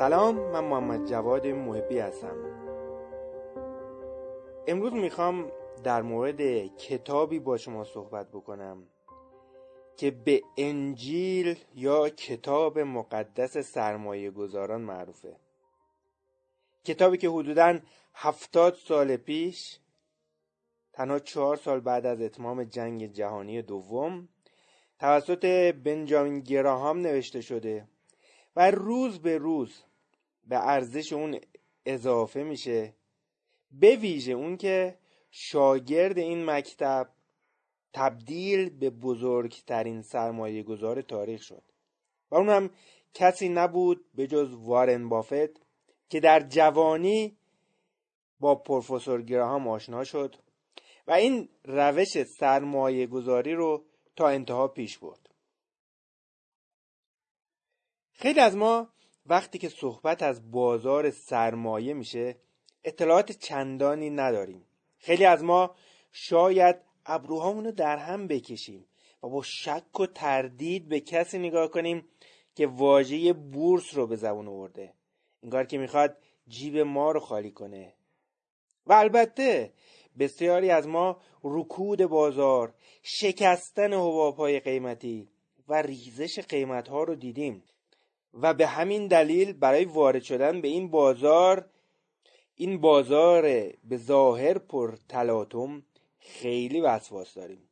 سلام 0.00 0.34
من 0.34 0.64
محمد 0.64 1.06
جواد 1.06 1.46
محبی 1.46 1.98
هستم. 1.98 2.36
امروز 4.66 4.92
می‌خوام 4.92 5.52
در 5.84 6.02
مورد 6.02 6.66
کتابی 6.76 7.38
با 7.38 7.56
شما 7.56 7.84
صحبت 7.84 8.28
بکنم 8.28 8.82
که 9.96 10.10
به 10.10 10.42
انجیل 10.56 11.58
یا 11.74 12.08
کتاب 12.08 12.78
مقدس 12.78 13.58
سرمایه 13.58 14.30
گذاران 14.30 14.80
معروفه. 14.80 15.36
کتابی 16.84 17.18
که 17.18 17.28
حدودا 17.28 17.78
هفتاد 18.14 18.74
سال 18.74 19.16
پیش 19.16 19.78
تنها 20.92 21.18
چهار 21.18 21.56
سال 21.56 21.80
بعد 21.80 22.06
از 22.06 22.20
اتمام 22.20 22.64
جنگ 22.64 23.12
جهانی 23.12 23.62
دوم 23.62 24.28
توسط 24.98 25.44
بنجامین 25.84 26.40
گراهام 26.40 26.98
نوشته 26.98 27.40
شده 27.40 27.88
و 28.56 28.70
روز 28.70 29.18
به 29.18 29.38
روز 29.38 29.82
به 30.50 30.68
ارزش 30.68 31.12
اون 31.12 31.40
اضافه 31.86 32.42
میشه. 32.42 32.94
به 33.70 33.96
ویژه 33.96 34.32
اون 34.32 34.56
که 34.56 34.98
شاگرد 35.30 36.18
این 36.18 36.50
مکتب 36.50 37.08
تبدیل 37.92 38.70
به 38.70 38.90
بزرگترین 38.90 40.02
سرمایه 40.02 40.62
گذار 40.62 41.02
تاریخ 41.02 41.42
شد. 41.42 41.62
و 42.30 42.36
اون 42.36 42.48
هم 42.48 42.70
کسی 43.14 43.48
نبود 43.48 44.04
به 44.14 44.26
جز 44.26 44.54
وارن 44.54 45.08
بافت 45.08 45.62
که 46.08 46.20
در 46.20 46.40
جوانی 46.40 47.36
با 48.40 48.54
پروفسور 48.54 49.22
گراهام 49.22 49.68
آشنا 49.68 50.04
شد 50.04 50.36
و 51.06 51.12
این 51.12 51.48
روش 51.64 52.22
سرمایه 52.22 53.06
گذاری 53.06 53.54
رو 53.54 53.84
تا 54.16 54.28
انتها 54.28 54.68
پیش 54.68 54.98
برد. 54.98 55.30
خیلی 58.12 58.40
از 58.40 58.56
ما 58.56 58.88
وقتی 59.30 59.58
که 59.58 59.68
صحبت 59.68 60.22
از 60.22 60.50
بازار 60.50 61.10
سرمایه 61.10 61.94
میشه 61.94 62.36
اطلاعات 62.84 63.32
چندانی 63.32 64.10
نداریم. 64.10 64.66
خیلی 64.98 65.24
از 65.24 65.44
ما 65.44 65.74
شاید 66.12 66.76
ابروهامون 67.06 67.64
رو 67.64 67.72
در 67.72 67.96
هم 67.96 68.26
بکشیم 68.26 68.86
و 69.22 69.28
با 69.28 69.42
شک 69.42 70.00
و 70.00 70.06
تردید 70.06 70.88
به 70.88 71.00
کسی 71.00 71.38
نگاه 71.38 71.68
کنیم 71.68 72.08
که 72.54 72.66
واژه 72.66 73.32
بورس 73.32 73.94
رو 73.94 74.06
به 74.06 74.16
زبون 74.16 74.48
آورده. 74.48 74.94
انگار 75.42 75.64
که 75.64 75.78
می‌خواد 75.78 76.16
جیب 76.48 76.76
ما 76.76 77.12
رو 77.12 77.20
خالی 77.20 77.50
کنه. 77.50 77.94
و 78.86 78.92
البته 78.92 79.72
بسیاری 80.18 80.70
از 80.70 80.88
ما 80.88 81.20
رکود 81.44 82.04
بازار 82.04 82.74
شکستن 83.02 83.92
حبابهای 83.92 84.60
قیمتی 84.60 85.28
و 85.68 85.82
ریزش 85.82 86.38
قیمت 86.38 86.88
ها 86.88 87.02
رو 87.02 87.14
دیدیم. 87.14 87.62
و 88.34 88.54
به 88.54 88.66
همین 88.66 89.06
دلیل 89.06 89.52
برای 89.52 89.84
وارد 89.84 90.22
شدن 90.22 90.60
به 90.60 90.68
این 90.68 90.90
بازار 90.90 91.68
این 92.54 92.80
بازار 92.80 93.42
به 93.84 93.96
ظاهر 93.96 94.58
پر 94.58 94.96
تلاطم 95.08 95.82
خیلی 96.18 96.80
وسواس 96.80 97.34
داریم. 97.34 97.68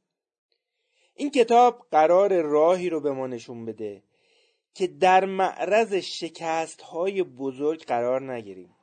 این 1.14 1.30
کتاب 1.30 1.86
قرار 1.90 2.42
راهی 2.42 2.90
رو 2.90 3.00
به 3.00 3.12
ما 3.12 3.26
نشون 3.26 3.64
بده 3.64 4.02
که 4.74 4.86
در 4.86 5.24
معرض 5.24 5.94
شکست 5.94 6.80
های 6.80 7.22
بزرگ 7.22 7.84
قرار 7.84 8.32
نگیریم. 8.32 8.74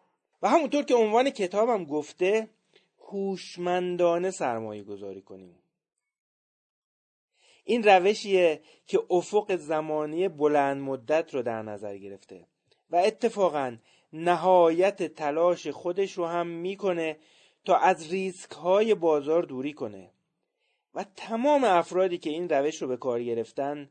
و 0.42 0.50
همونطور 0.50 0.84
که 0.84 0.96
عنوان 0.96 1.30
کتابم 1.30 1.86
گفته 1.86 2.50
هوشمندانه 3.00 4.32
سرمایه 4.32 4.84
گذاری 4.84 5.22
کنیم. 5.22 5.56
این 7.68 7.84
روشیه 7.84 8.62
که 8.88 9.00
افق 9.10 9.56
زمانی 9.56 10.28
بلند 10.28 10.82
مدت 10.82 11.34
رو 11.34 11.42
در 11.42 11.62
نظر 11.62 11.98
گرفته 11.98 12.48
و 12.90 12.96
اتفاقا 12.96 13.78
نهایت 14.14 15.04
تلاش 15.04 15.68
خودش 15.68 16.14
رو 16.14 16.26
هم 16.26 16.48
می‌کنه 16.48 17.18
تا 17.66 17.76
از 17.76 18.12
ریسک 18.12 18.52
های 18.52 18.96
بازار 18.96 19.44
دوری 19.44 19.74
کنه. 19.74 20.12
و 20.94 21.06
تمام 21.16 21.64
افرادی 21.64 22.18
که 22.18 22.30
این 22.30 22.50
روش 22.50 22.82
رو 22.82 22.88
به 22.88 22.98
کار 22.98 23.24
گرفتن 23.24 23.90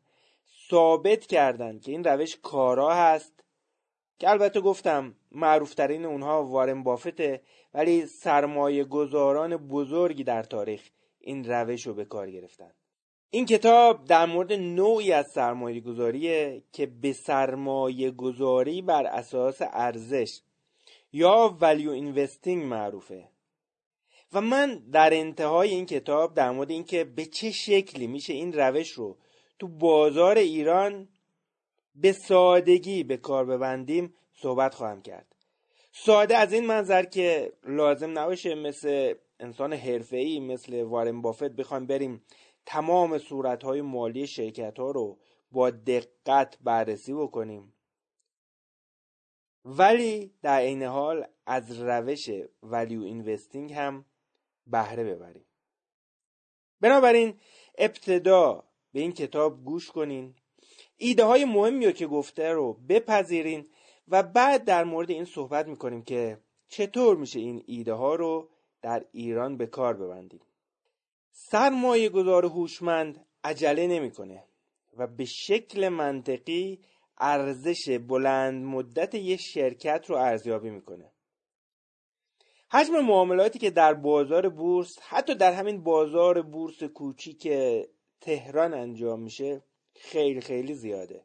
ثابت 0.70 1.26
کردند 1.26 1.80
که 1.82 1.92
این 1.92 2.04
روش 2.04 2.36
کارا 2.42 2.94
هست 2.94 3.44
که 4.18 4.30
البته 4.30 4.60
گفتم 4.60 5.16
معروفترین 5.32 6.04
اونها 6.04 6.44
وارن 6.44 6.82
بافته 6.82 7.42
ولی 7.74 8.06
سرمایه 8.06 8.84
گذاران 8.84 9.56
بزرگی 9.56 10.24
در 10.24 10.42
تاریخ 10.42 10.90
این 11.20 11.44
روش 11.44 11.86
رو 11.86 11.94
به 11.94 12.04
کار 12.04 12.30
گرفتن. 12.30 12.70
این 13.34 13.46
کتاب 13.46 14.04
در 14.04 14.26
مورد 14.26 14.52
نوعی 14.52 15.12
از 15.12 15.30
سرمایه 15.30 15.80
گذاریه 15.80 16.62
که 16.72 16.86
به 16.86 17.12
سرمایه 17.12 18.10
گذاری 18.10 18.82
بر 18.82 19.06
اساس 19.06 19.56
ارزش 19.60 20.40
یا 21.12 21.58
value 21.60 22.00
investing 22.00 22.46
معروفه. 22.48 23.28
و 24.32 24.40
من 24.40 24.82
در 24.92 25.14
انتهای 25.14 25.70
این 25.70 25.86
کتاب 25.86 26.34
در 26.34 26.50
مورد 26.50 26.70
اینکه 26.70 27.04
به 27.04 27.26
چه 27.26 27.50
شکلی 27.50 28.06
میشه 28.06 28.32
این 28.32 28.52
روش 28.52 28.90
رو 28.90 29.16
تو 29.58 29.68
بازار 29.68 30.38
ایران 30.38 31.08
به 31.94 32.12
سادگی 32.12 33.04
به 33.04 33.16
کار 33.16 33.44
ببندیم 33.44 34.14
صحبت 34.34 34.74
خواهم 34.74 35.02
کرد. 35.02 35.34
ساده 35.92 36.36
از 36.36 36.52
این 36.52 36.66
منظر 36.66 37.02
که 37.02 37.52
لازم 37.64 38.18
نباشه 38.18 38.54
مثل 38.54 39.14
انسان 39.40 39.72
حرفه‌ای 39.72 40.40
مثل 40.40 40.82
وارن 40.82 41.22
بافت 41.22 41.44
بخوایم 41.44 41.86
بریم 41.86 42.22
تمام 42.66 43.18
صورتهای 43.18 43.82
مالی 43.82 44.26
شرکت 44.26 44.78
ها 44.78 44.90
رو 44.90 45.18
با 45.50 45.70
دقت 45.70 46.58
بررسی 46.60 47.14
بکنیم. 47.14 47.72
ولی 49.64 50.34
در 50.42 50.58
عین 50.58 50.82
حال 50.82 51.26
از 51.46 51.80
روش 51.80 52.30
ولیو 52.62 53.02
اینوستینگ 53.02 53.72
هم 53.72 54.04
بهره 54.66 55.04
ببریم. 55.04 55.44
بنابراین 56.80 57.34
ابتدا 57.78 58.64
به 58.92 59.00
این 59.00 59.12
کتاب 59.12 59.64
گوش 59.64 59.90
کنین. 59.90 60.34
ایده 60.96 61.24
های 61.24 61.44
مهمی 61.44 61.86
رو 61.86 61.92
که 61.92 62.06
گفته 62.06 62.52
رو 62.52 62.72
بپذیرین 62.72 63.66
و 64.08 64.22
بعد 64.22 64.64
در 64.64 64.84
مورد 64.84 65.10
این 65.10 65.24
صحبت 65.24 65.66
می‌کنیم 65.68 66.02
که 66.02 66.38
چطور 66.68 67.16
میشه 67.16 67.38
این 67.38 67.62
ایده 67.66 67.92
ها 67.92 68.14
رو 68.14 68.48
در 68.82 69.04
ایران 69.12 69.56
به 69.56 69.66
کار 69.66 69.94
ببندیم. 69.94 70.40
سرمایه 71.36 72.08
گذار 72.08 72.44
هوشمند 72.44 73.26
عجله 73.44 73.86
نمی‌کنه 73.86 74.44
و 74.96 75.06
به 75.06 75.24
شکل 75.24 75.88
منطقی 75.88 76.80
ارزش 77.18 77.98
بلند 78.08 78.64
مدت 78.64 79.14
یه 79.14 79.36
شرکت 79.36 80.04
رو 80.08 80.16
ارزیابی 80.16 80.70
می‌کنه. 80.70 81.12
حجم 82.70 83.00
معاملاتی 83.00 83.58
که 83.58 83.70
در 83.70 83.94
بازار 83.94 84.48
بورس 84.48 84.98
حتی 85.02 85.34
در 85.34 85.52
همین 85.52 85.82
بازار 85.82 86.42
بورس 86.42 86.82
کوچیک 86.82 87.48
تهران 88.20 88.74
انجام 88.74 89.20
میشه 89.20 89.62
خیلی 89.94 90.40
خیلی 90.40 90.74
زیاده. 90.74 91.24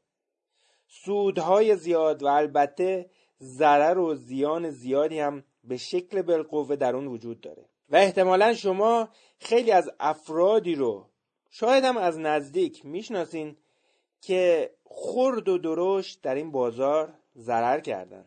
سودهای 0.87 1.75
زیاد 1.75 2.23
و 2.23 2.27
البته 2.27 3.09
ضرر 3.39 3.97
و 3.97 4.15
زیان 4.15 4.69
زیادی 4.69 5.19
هم 5.19 5.43
به 5.63 5.77
شکل 5.77 6.21
بالقوه 6.21 6.75
در 6.75 6.95
اون 6.95 7.07
وجود 7.07 7.41
داره. 7.41 7.68
و 7.89 7.95
احتمالا 7.95 8.53
شما 8.53 9.09
خیلی 9.39 9.71
از 9.71 9.91
افرادی 9.99 10.75
رو 10.75 11.09
شاید 11.49 11.83
هم 11.83 11.97
از 11.97 12.19
نزدیک 12.19 12.85
می‌شناسین 12.85 13.57
که 14.21 14.73
خرد 14.85 15.49
و 15.49 15.57
درشت 15.57 16.21
در 16.21 16.35
این 16.35 16.51
بازار 16.51 17.13
ضرر 17.37 17.79
کردن. 17.79 18.25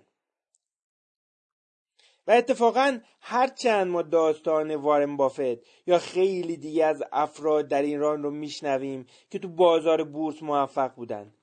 و 2.26 2.30
اتفاقا 2.30 2.98
هرچند 3.20 3.86
ما 3.86 4.03
داستان 4.03 4.74
وارن 4.74 5.16
بافت 5.16 5.86
یا 5.86 5.98
خیلی 5.98 6.56
دیگه 6.56 6.84
از 6.84 7.03
افراد 7.12 7.68
در 7.68 7.82
ایران 7.82 8.22
رو 8.22 8.30
میشنویم 8.30 9.06
که 9.30 9.38
تو 9.38 9.48
بازار 9.48 10.04
بورس 10.04 10.42
موفق 10.42 10.94
بودن. 10.94 11.34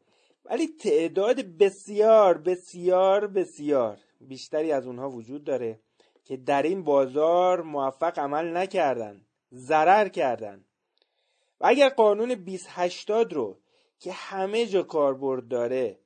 ولی 0.45 0.67
تعداد 0.67 1.41
بسیار 1.41 2.37
بسیار 2.37 3.27
بسیار 3.27 3.97
بیشتری 4.21 4.71
از 4.71 4.87
اونها 4.87 5.09
وجود 5.09 5.43
داره. 5.43 5.79
که 6.29 6.37
در 6.37 6.61
این 6.61 6.83
بازار 6.83 7.61
موفق 7.61 8.19
عمل 8.19 8.57
نکردن 8.57 9.21
ضرر 9.53 10.07
کردن. 10.07 10.65
و 11.61 11.65
اگر 11.67 11.89
قانون 11.89 12.33
2080 12.33 13.33
رو 13.33 13.59
که 13.99 14.11
همه 14.11 14.65
جا 14.65 14.83
کاربرد 14.83 15.47
داره 15.47 15.99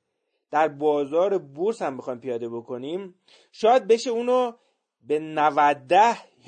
در 0.50 0.68
بازار 0.68 1.38
بورس 1.38 1.82
هم 1.82 1.96
بخوایم 1.96 2.20
پیاده 2.20 2.48
بکنیم 2.48 3.14
شاید 3.52 3.86
بشه 3.86 4.10
اونو 4.10 4.52
به 5.02 5.18
90 5.18 5.92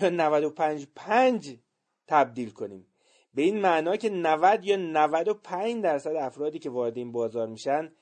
یا 0.02 0.10
95 0.10 0.86
5 0.94 1.58
تبدیل 2.06 2.50
کنیم. 2.50 2.86
به 3.34 3.42
این 3.42 3.60
معنا 3.60 3.96
که 3.96 4.10
90 4.10 4.64
یا 4.64 4.76
95 4.76 5.82
درصد 5.82 6.14
افرادی 6.14 6.58
که 6.58 6.70
وارد 6.70 6.96
این 6.96 7.12
بازار 7.12 7.48
میشن 7.48 7.92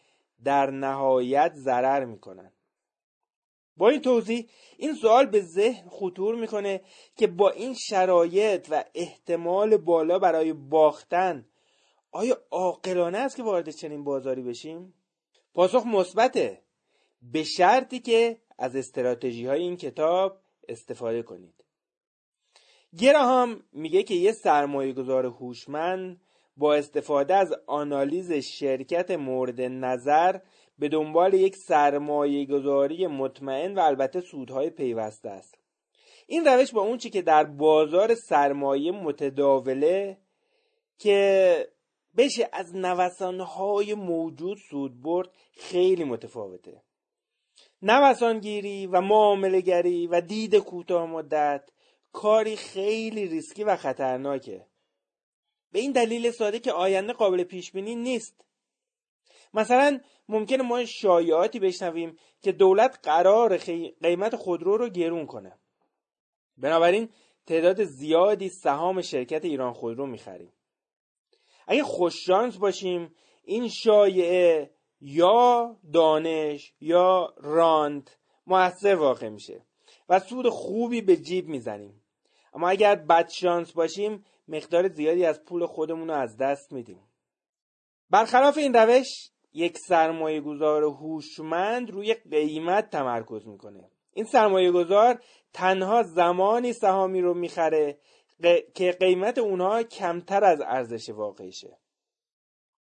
در 0.45 0.71
نهایت 0.71 1.53
ضرر 1.55 2.05
می‌کنن. 2.05 2.54
با 3.77 3.89
این 3.89 4.01
توضیح 4.01 4.49
این 4.79 4.95
سوال 4.95 5.27
به 5.27 5.41
ذهن 5.41 5.89
خطور 5.89 6.35
می‌کنه 6.35 6.81
که 7.17 7.27
با 7.27 7.51
این 7.51 7.75
شرایط 7.75 8.67
و 8.71 8.85
احتمال 8.95 9.77
بالا 9.77 10.19
برای 10.19 10.53
باختن 10.53 11.47
آیا 12.13 12.39
عاقلانه 12.51 13.19
است 13.19 13.37
که 13.37 13.43
وارد 13.43 13.71
چنین 13.71 14.05
بازاری 14.05 14.43
بشیم؟ 14.43 14.95
پاسخ 15.55 15.87
مثبته. 15.87 16.63
به 17.23 17.43
شرطی 17.43 17.99
که 17.99 18.39
از 18.59 18.77
استراتژی 18.77 19.47
های 19.47 19.61
این 19.61 19.77
کتاب 19.77 20.41
استفاده 20.69 21.23
کنید. 21.23 21.65
گراهام 22.99 23.63
میگه 23.73 24.03
که 24.03 24.15
یه 24.15 24.33
سرمایه 24.33 24.93
گذار 24.93 25.27
هوشمند 25.27 26.21
با 26.57 26.75
استفاده 26.75 27.35
از 27.35 27.53
آنالیز 27.67 28.33
شرکت 28.33 29.11
مورد 29.11 29.61
نظر 29.61 30.41
به 30.79 30.89
دنبال 30.89 31.35
یک 31.35 31.57
سرمایه 31.57 32.47
گذاری 32.47 33.07
مطمئن 33.07 33.75
و 33.75 33.81
البته 33.81 34.21
سودهای 34.21 34.71
پیوسته 34.71 35.31
است. 35.31 35.59
این 36.27 36.45
روش 36.45 36.73
با 36.73 36.83
اون 36.83 36.99
چی 36.99 37.11
که 37.11 37.23
در 37.23 37.45
بازار 37.45 38.15
سرمایه 38.15 38.93
متداوله 38.93 40.19
که 40.99 41.69
بشه 42.17 42.49
از 42.53 42.77
نوسانهای 42.77 43.95
موجود 43.95 44.59
سود 44.71 45.03
برد 45.03 45.31
خیلی 45.53 46.05
متفاوته. 46.05 46.83
نوسانگیری 47.83 48.87
و 48.87 49.01
معاملهگری 49.01 50.07
و 50.07 50.21
دید 50.21 50.57
کوتاه 50.57 51.07
مدت 51.07 51.71
کاری 52.13 52.57
خیلی 52.57 53.27
ریسکی 53.27 53.65
و 53.65 53.77
خطرناکه. 53.77 54.67
به 55.73 55.79
این 55.79 55.93
دلیل 55.93 56.31
ساده 56.31 56.59
که 56.59 56.73
آینده 56.73 57.13
قابل 57.13 57.45
پیش 57.45 57.73
بینی 57.73 57.95
نیست. 57.95 58.45
مثلا 59.55 60.01
ممکنه 60.29 60.63
ما 60.63 60.85
شایعاتی 60.85 61.61
بشنویم 61.61 62.17
که 62.43 62.53
دولت 62.53 62.99
قرار 63.03 63.57
قیمت 64.03 64.37
خودرو 64.37 64.77
رو 64.77 64.89
گرون 64.89 65.27
کنه. 65.27 65.59
بنابراین 66.57 67.09
تعداد 67.47 67.85
زیادی 67.85 68.49
سهام 68.49 69.03
شرکت 69.03 69.45
ایران 69.45 69.73
خودرو 69.73 70.07
می‌خریم. 70.07 70.53
اگه 71.67 71.83
خوششانس 71.83 72.57
باشیم 72.57 73.15
این 73.45 73.69
شایعه 73.69 74.71
یا 75.01 75.77
دانش 75.93 76.75
یا 76.81 77.35
راند 77.37 78.11
موثر 78.47 78.95
واقع 78.95 79.29
میشه 79.29 79.67
و 80.09 80.19
سود 80.19 80.49
خوبی 80.49 81.01
به 81.01 81.17
جیب 81.17 81.49
می‌زنیم. 81.49 82.05
اما 82.53 82.69
اگر 82.69 82.95
بدشانس 82.95 83.73
باشیم 83.73 84.25
مقدار 84.49 84.89
زیادی 84.89 85.25
از 85.25 85.45
پول 85.45 85.67
خودمون 85.67 86.09
رو 86.09 86.15
از 86.15 86.37
دست 86.37 86.73
میدیم. 86.73 87.01
برخلاف 88.11 88.59
این 88.59 88.75
روش 88.75 89.31
یک 89.55 89.79
سرمایه 89.79 90.41
گذار 90.41 90.83
هوشمند 90.83 91.91
روی 91.91 92.15
قیمت 92.15 92.91
تمرکز 92.91 93.47
می‌کنه. 93.47 93.91
این 94.13 94.25
سرمایه 94.25 94.73
گذار 94.73 95.21
تنها 95.53 96.03
زمانی 96.03 96.73
سهامی 96.73 97.21
رو 97.21 97.35
می‌خره 97.35 97.99
که 98.75 98.93
قیمت 98.93 99.39
اونها 99.39 99.83
کمتر 99.83 100.45
از 100.45 100.61
ارزش 100.61 101.09
واقعیشه 101.09 101.79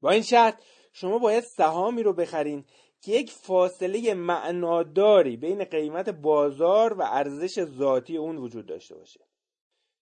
با 0.01 0.09
این 0.09 0.21
شرط 0.21 0.61
شما 0.93 1.19
باید 1.19 1.43
سهامی 1.43 2.03
رو 2.03 2.13
بخرین 2.13 2.65
که 3.01 3.11
یک 3.11 3.31
فاصله 3.31 4.13
معناداری 4.13 5.37
بین 5.37 5.63
قیمت 5.63 6.09
بازار 6.09 6.93
و 6.93 7.01
ارزش 7.01 7.63
ذاتی 7.63 8.17
اون 8.17 8.37
وجود 8.37 8.65
داشته 8.65 8.95
باشه. 8.95 9.19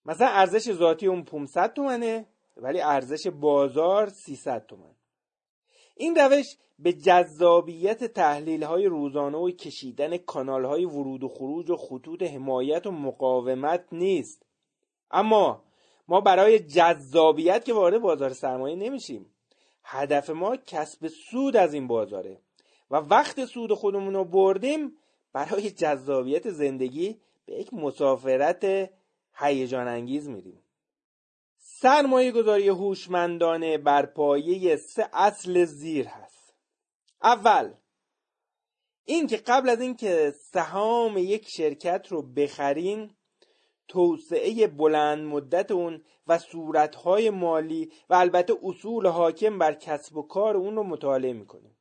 مثلا 0.06 0.28
ارزش 0.28 0.74
ذاتی 0.74 1.08
اون 1.08 1.24
500 1.24 1.74
تومنه 1.74 2.28
ولی 2.58 2.82
ارزش 2.82 3.28
بازار 3.28 4.10
300 4.10 4.66
تومن. 4.66 4.96
این 5.98 6.16
روش 6.16 6.58
به 6.80 6.94
جذابیت 6.94 8.04
تحلیل 8.04 8.64
های 8.64 8.86
روزانه 8.86 9.38
و 9.38 9.52
کشیدن 9.52 10.18
کانال 10.18 10.66
های 10.66 10.86
ورود 10.86 11.24
و 11.24 11.28
خروج 11.28 11.70
و 11.70 11.76
خطوط 11.76 12.24
حمایت 12.24 12.88
و 12.88 12.92
مقاومت 12.92 13.86
نیست. 13.92 14.46
اما 15.12 15.64
ما 16.08 16.22
برای 16.22 16.60
جذابیت 16.60 17.66
که 17.66 17.74
وارد 17.74 18.02
بازار 18.02 18.34
سرمایه 18.34 18.76
نمیشیم 18.76 19.34
هدف 19.84 20.30
ما 20.30 20.58
کسب 20.58 21.08
سود 21.08 21.56
از 21.56 21.74
این 21.74 21.88
بازاره 21.88 22.42
و 22.92 22.96
وقت 22.96 23.46
سود 23.46 23.74
خودمون 23.74 24.14
رو 24.14 24.24
بردیم 24.24 24.98
برای 25.34 25.72
جذابیت 25.72 26.50
زندگی 26.50 27.20
به 27.46 27.54
یک 27.54 27.74
مسافرت 27.74 28.92
هیجان 29.34 29.88
انگیز 29.88 30.30
میریم. 30.30 30.64
سرمایه 31.82 32.32
گذاری 32.32 32.68
هوشمندانه 32.68 33.78
بر 33.78 34.06
پایه 34.06 34.76
سه 34.76 35.10
اصل 35.14 35.66
زیر 35.66 36.08
هست. 36.08 36.54
اول 37.24 37.74
اینکه 39.06 39.38
قبل 39.38 39.70
از 39.70 39.82
اینکه 39.82 40.34
سهام 40.54 41.18
یک 41.18 41.50
شرکت 41.50 42.08
رو 42.10 42.22
بخرین 42.22 43.12
توسعه 43.88 44.68
بلند 44.68 45.26
مدت 45.26 45.72
اون 45.72 46.04
و 46.28 46.38
صورتهای 46.38 47.30
مالی 47.30 47.92
و 48.10 48.14
البته 48.14 48.54
اصول 48.64 49.08
حاکم 49.08 49.58
بر 49.58 49.74
کسب 49.74 50.18
و 50.18 50.22
کار 50.22 50.58
اون 50.58 50.76
رو 50.76 50.84
مطالعه 50.84 51.34
می‌کنیم. 51.34 51.78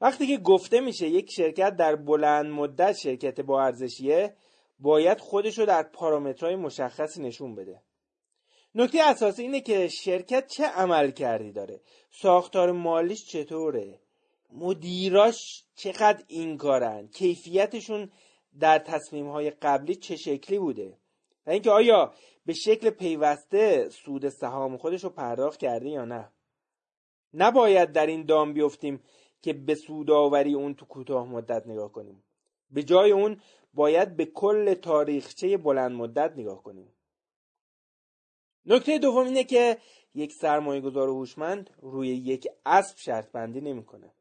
وقتی 0.00 0.26
که 0.26 0.38
گفته 0.38 0.80
میشه 0.80 1.08
یک 1.08 1.30
شرکت 1.30 1.76
در 1.76 1.96
بلند 1.96 2.46
مدت 2.46 2.92
شرکت 2.92 3.40
با 3.40 3.62
ارزشیه 3.62 4.36
باید 4.78 5.20
خودش 5.20 5.58
رو 5.58 5.66
در 5.66 5.82
پارامترهای 5.82 6.56
مشخصی 6.56 7.22
نشون 7.22 7.54
بده. 7.54 7.83
نکته 8.76 9.02
اساسی 9.02 9.42
اینه 9.42 9.60
که 9.60 9.88
شرکت 9.88 10.46
چه 10.46 10.64
عمل 10.64 11.10
کردی 11.10 11.52
داره؟ 11.52 11.80
ساختار 12.10 12.72
مالیش 12.72 13.26
چطوره؟ 13.26 14.00
مدیراش 14.52 15.64
چقدر 15.74 16.24
این 16.28 16.56
کارن؟ 16.56 17.08
کیفیتشون 17.08 18.10
در 18.60 18.78
تصمیم 18.78 19.28
های 19.28 19.50
قبلی 19.50 19.94
چه 19.94 20.16
شکلی 20.16 20.58
بوده؟ 20.58 20.98
و 21.46 21.50
اینکه 21.50 21.70
آیا 21.70 22.14
به 22.46 22.52
شکل 22.52 22.90
پیوسته 22.90 23.88
سود 23.88 24.28
سهام 24.28 24.76
خودش 24.76 25.04
رو 25.04 25.10
پرداخت 25.10 25.60
کرده 25.60 25.88
یا 25.88 26.04
نه؟ 26.04 26.28
نباید 27.34 27.92
در 27.92 28.06
این 28.06 28.24
دام 28.24 28.52
بیفتیم 28.52 29.02
که 29.42 29.52
به 29.52 29.74
سوداوری 29.74 30.54
اون 30.54 30.74
تو 30.74 30.86
کوتاه 30.86 31.26
مدت 31.28 31.66
نگاه 31.66 31.92
کنیم. 31.92 32.24
به 32.70 32.82
جای 32.82 33.10
اون 33.10 33.40
باید 33.74 34.16
به 34.16 34.24
کل 34.24 34.74
تاریخچه 34.74 35.56
بلند 35.56 35.92
مدت 35.92 36.32
نگاه 36.36 36.62
کنیم. 36.62 36.93
نکته 38.66 38.98
دوم 38.98 39.26
اینه 39.26 39.44
که 39.44 39.78
یک 40.14 40.32
سرمایه 40.32 40.80
گذار 40.80 41.08
هوشمند 41.08 41.70
روی 41.82 42.08
یک 42.08 42.48
اسب 42.66 42.96
شرط 42.98 43.32
بندی 43.32 43.60
نمی‌کنه. 43.60 44.12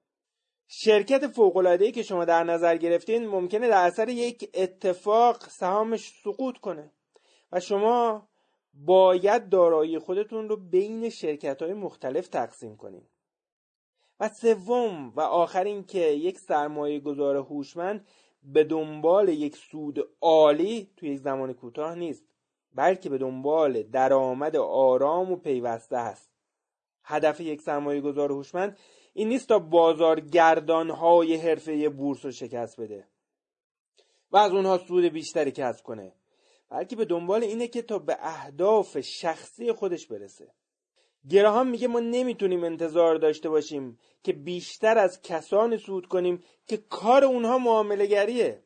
شرکت 0.68 1.28
فوق 1.28 1.92
که 1.92 2.04
شما 2.04 2.26
در 2.26 2.44
نظر 2.44 2.78
گرفتین 2.78 3.28
ممکنه 3.28 3.68
در 3.68 3.86
اثر 3.86 4.10
یک 4.10 4.50
اتفاق 4.54 5.50
سهامش 5.50 6.12
سقوط 6.24 6.58
کنه 6.58 6.92
و 7.52 7.60
شما 7.60 8.28
باید 8.74 9.50
دارایی 9.50 10.00
خودتون 10.00 10.50
رو 10.50 10.58
بین 10.58 11.10
شرکت 11.10 11.62
های 11.62 11.74
مختلف 11.74 12.28
تقسیم 12.28 12.78
کنید 12.78 13.10
و 14.20 14.30
سوم 14.30 15.14
و 15.16 15.22
آخر 15.22 15.64
این 15.64 15.84
که 15.84 16.00
یک 16.00 16.40
سرمایه 16.40 17.00
گذار 17.00 17.36
هوشمند 17.36 18.08
به 18.44 18.64
دنبال 18.64 19.30
یک 19.30 19.56
سود 19.56 20.00
عالی 20.22 20.90
توی 20.98 21.10
یک 21.10 21.20
زمان 21.20 21.54
کوتاه 21.54 21.96
نیست 21.96 22.24
بلکه 22.76 23.10
به 23.10 23.18
دنبال 23.18 23.84
درآمد 23.84 24.56
آرام 24.56 25.32
و 25.32 25.36
پیوسته 25.36 25.98
است. 25.98 26.30
هدف 27.04 27.40
یک 27.40 27.62
سرمایه 27.62 28.02
گذار 28.02 28.32
هوشمند 28.32 28.78
این 29.14 29.30
نیست 29.30 29.48
تا 29.48 29.60
بازارگردان 29.60 30.90
های 30.90 31.36
حرفه 31.36 31.90
بورس 31.90 32.26
رو 32.26 32.32
شکست 32.32 32.82
بده 32.82 33.08
و 34.32 34.38
از 34.38 34.52
اونها 34.52 34.78
سود 34.78 35.06
بیشتری 35.06 35.52
کسب 35.52 35.84
کنه 35.84 36.14
بلکه 36.70 36.96
به 36.96 37.06
دنبال 37.06 37.44
اینه 37.44 37.68
که 37.68 37.82
تا 37.82 38.00
به 38.00 38.18
اهداف 38.20 39.00
شخصی 39.00 39.72
خودش 39.72 40.08
برسه. 40.08 40.54
گراهام 41.30 41.68
میگه 41.68 41.88
ما 41.88 42.00
نمی‌تونیم 42.00 42.64
انتظار 42.64 43.16
داشته 43.16 43.50
باشیم 43.50 44.00
که 44.24 44.34
بیشتر 44.34 44.98
از 44.98 45.22
کسانی 45.22 45.78
سود 45.78 46.08
کنیم 46.08 46.44
که 46.68 46.78
کار 46.78 47.24
اونها 47.24 47.58
معامله 47.58 48.06
گریه 48.06 48.64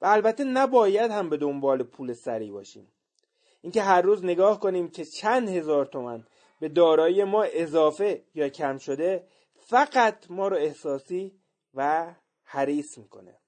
و 0.00 0.06
البته 0.06 0.44
نباید 0.44 1.10
هم 1.10 1.30
به 1.30 1.36
دنبال 1.36 1.82
پول 1.82 2.12
سری 2.12 2.50
باشیم. 2.50 2.92
اینکه 3.62 3.82
هر 3.82 4.02
روز 4.02 4.24
نگاه 4.24 4.60
کنیم 4.60 4.90
که 4.90 5.04
چند 5.04 5.48
هزار 5.48 5.86
تومن 5.86 6.26
به 6.60 6.68
دارایی 6.68 7.24
ما 7.24 7.42
اضافه 7.42 8.24
یا 8.34 8.48
کم 8.48 8.78
شده 8.78 9.26
فقط 9.56 10.30
ما 10.30 10.48
رو 10.48 10.56
احساسی 10.56 11.40
و 11.74 12.14
حریص 12.44 12.98
می‌کنه. 12.98 13.38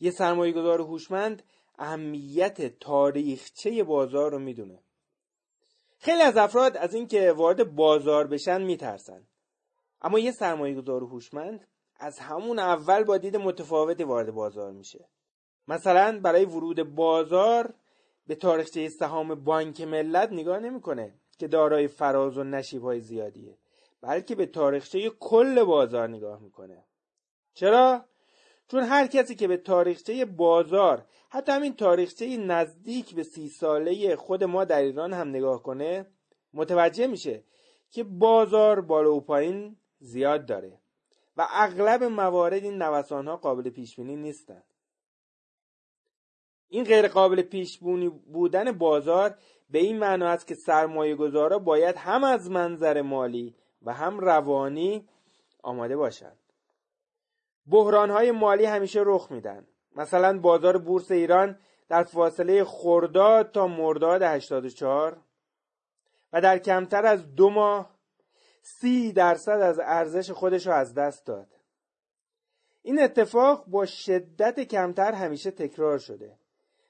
یه 0.00 0.10
سرمایه 0.10 0.52
گذار 0.52 0.80
هوشمند 0.80 1.42
اهمیت 1.78 2.78
تاریخچه 2.78 3.84
بازار 3.84 4.30
رو 4.32 4.38
می‌دونه. 4.38 4.82
خیلی 5.98 6.22
از 6.22 6.36
افراد 6.36 6.76
از 6.76 6.94
اینکه 6.94 7.32
وارد 7.32 7.74
بازار 7.74 8.26
بشن 8.26 8.62
میترسن. 8.62 9.26
اما 10.02 10.18
یه 10.18 10.32
سرمایه 10.32 10.74
گذار 10.74 11.00
هوشمند 11.00 11.66
از 11.96 12.18
همون 12.18 12.58
اول 12.58 13.04
با 13.04 13.18
دید 13.18 13.36
متفاوتی 13.36 14.04
وارد 14.04 14.30
بازار 14.30 14.72
میشه. 14.72 15.08
مثلا 15.68 16.20
برای 16.20 16.44
ورود 16.44 16.82
بازار 16.94 17.74
به 18.26 18.34
تاریخچه 18.34 18.88
سهام 18.88 19.34
بانک 19.34 19.80
ملت 19.80 20.32
نگاه 20.32 20.58
نمی‌کنه 20.58 21.14
که 21.38 21.48
دارای 21.48 21.88
فراز 21.88 22.38
و 22.38 22.44
نشیب 22.44 22.82
های 22.82 23.00
زیادیه 23.00 23.58
بلکه 24.00 24.34
به 24.34 24.46
تاریخچه 24.46 25.10
کل 25.10 25.64
بازار 25.64 26.08
نگاه 26.08 26.40
می‌کنه. 26.40 26.84
چرا؟ 27.54 28.04
چون 28.68 28.82
هر 28.82 29.06
کسی 29.06 29.34
که 29.34 29.48
به 29.48 29.56
تاریخچه 29.56 30.24
بازار 30.24 31.06
حتی 31.28 31.52
همین 31.52 31.76
تاریخچه 31.76 32.36
نزدیک 32.36 33.14
به 33.14 33.22
سی 33.22 33.48
ساله 33.48 34.16
خود 34.16 34.44
ما 34.44 34.64
در 34.64 34.80
ایران 34.80 35.12
هم 35.12 35.28
نگاه 35.28 35.62
کنه 35.62 36.06
متوجه 36.54 37.06
میشه 37.06 37.44
که 37.90 38.04
بازار 38.04 38.80
بالا 38.80 39.14
و 39.14 39.20
پایین 39.20 39.76
زیاد 39.98 40.46
داره 40.46 40.80
و 41.36 41.46
اغلب 41.50 42.04
موارد 42.04 42.64
این 42.64 42.82
نوسان 42.82 43.28
ها 43.28 43.36
قابل 43.36 43.70
پیش 43.70 43.96
بینی 43.96 44.16
نیستند 44.16 44.64
این 46.68 46.84
غیر 46.84 47.08
قابل 47.08 47.42
پیش 47.42 47.78
بودن 48.32 48.72
بازار 48.72 49.34
به 49.70 49.78
این 49.78 49.98
معنا 49.98 50.28
است 50.28 50.46
که 50.46 50.54
سرمایه 50.54 51.14
گذارا 51.14 51.58
باید 51.58 51.96
هم 51.96 52.24
از 52.24 52.50
منظر 52.50 53.02
مالی 53.02 53.56
و 53.82 53.92
هم 53.92 54.20
روانی 54.20 55.08
آماده 55.62 55.96
باشند. 55.96 56.38
بحران 57.66 58.30
مالی 58.30 58.64
همیشه 58.64 59.02
رخ 59.04 59.32
میدن. 59.32 59.66
مثلا 59.96 60.38
بازار 60.38 60.78
بورس 60.78 61.10
ایران 61.10 61.58
در 61.88 62.04
فاصله 62.04 62.64
خرداد 62.64 63.52
تا 63.52 63.66
مرداد 63.66 64.22
84 64.22 65.20
و 66.32 66.40
در 66.40 66.58
کمتر 66.58 67.06
از 67.06 67.34
دو 67.34 67.50
ماه 67.50 67.96
سی 68.62 69.12
درصد 69.12 69.60
از 69.60 69.78
ارزش 69.78 70.30
خودش 70.30 70.66
رو 70.66 70.72
از 70.72 70.94
دست 70.94 71.26
داد. 71.26 71.48
این 72.82 73.02
اتفاق 73.02 73.64
با 73.66 73.86
شدت 73.86 74.60
کمتر 74.60 75.12
همیشه 75.12 75.50
تکرار 75.50 75.98
شده. 75.98 76.38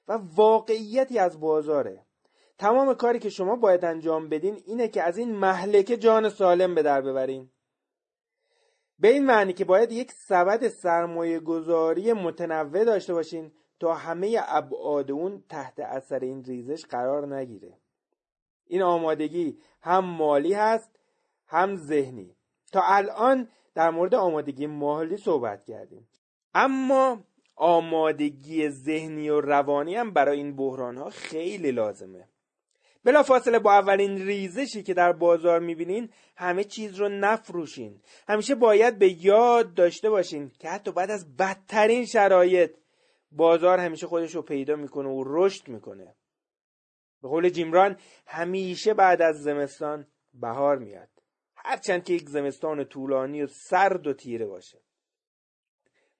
و 0.07 0.19
واقعیتی 0.35 1.19
از 1.19 1.39
بازاره. 1.39 2.05
تمام 2.57 2.93
کاری 2.93 3.19
که 3.19 3.29
شما 3.29 3.55
باید 3.55 3.85
انجام 3.85 4.29
بدین 4.29 4.61
اینه 4.65 4.87
که 4.87 5.03
از 5.03 5.17
این 5.17 5.35
محلکه 5.35 5.97
جان 5.97 6.29
سالم 6.29 6.75
به 6.75 6.83
در 6.83 7.01
ببرین. 7.01 7.49
به 8.99 9.07
این 9.07 9.25
معنی 9.25 9.53
که 9.53 9.65
باید 9.65 9.91
یک 9.91 10.11
سبد 10.11 10.67
سرمایه 10.67 11.39
گذاری 11.39 12.13
متنوع 12.13 12.83
داشته 12.83 13.13
باشین 13.13 13.51
تا 13.79 13.93
همه 13.93 14.39
ابعاد 14.47 15.11
اون 15.11 15.43
تحت 15.49 15.79
اثر 15.79 16.19
این 16.19 16.43
ریزش 16.43 16.85
قرار 16.85 17.35
نگیره. 17.35 17.77
این 18.65 18.81
آمادگی 18.81 19.57
هم 19.81 20.05
مالی 20.05 20.53
هست 20.53 20.99
هم 21.47 21.75
ذهنی. 21.75 22.35
تا 22.71 22.81
الان 22.83 23.49
در 23.75 23.89
مورد 23.89 24.15
آمادگی 24.15 24.67
مالی 24.67 25.17
صحبت 25.17 25.65
کردیم. 25.65 26.09
اما 26.53 27.19
آمادگی 27.57 28.69
ذهنی 28.69 29.29
و 29.29 29.41
روانی 29.41 29.95
هم 29.95 30.11
برای 30.11 30.37
این 30.37 30.55
بحران 30.55 30.97
ها 30.97 31.09
خیلی 31.09 31.71
لازمه. 31.71 32.27
بلا 33.03 33.23
فاصله 33.23 33.59
با 33.59 33.73
اولین 33.73 34.27
ریزشی 34.27 34.83
که 34.83 34.93
در 34.93 35.11
بازار 35.13 35.59
می‌بینین 35.59 36.09
همه 36.35 36.63
چیز 36.63 36.95
رو 36.95 37.09
نفروشین. 37.09 38.01
همیشه 38.27 38.55
باید 38.55 38.99
به 38.99 39.25
یاد 39.25 39.73
داشته 39.73 40.09
باشین 40.09 40.51
که 40.59 40.69
حتی 40.69 40.91
بعد 40.91 41.11
از 41.11 41.35
بدترین 41.35 42.05
شرایط 42.05 42.71
بازار 43.31 43.79
همیشه 43.79 44.07
خودش 44.07 44.35
رو 44.35 44.41
پیدا 44.41 44.75
می‌کنه 44.75 45.09
و 45.09 45.23
رشد 45.25 45.67
می‌کنه. 45.67 46.15
به 47.21 47.27
قول 47.27 47.49
جیمران 47.49 47.97
همیشه 48.27 48.93
بعد 48.93 49.21
از 49.21 49.43
زمستان 49.43 50.07
بهار 50.33 50.77
میاد. 50.77 51.09
هرچند 51.55 52.03
که 52.03 52.13
یک 52.13 52.29
زمستان 52.29 52.85
طولانی 52.85 53.43
و 53.43 53.47
سرد 53.47 54.07
و 54.07 54.13
تیره 54.13 54.45
باشه. 54.45 54.79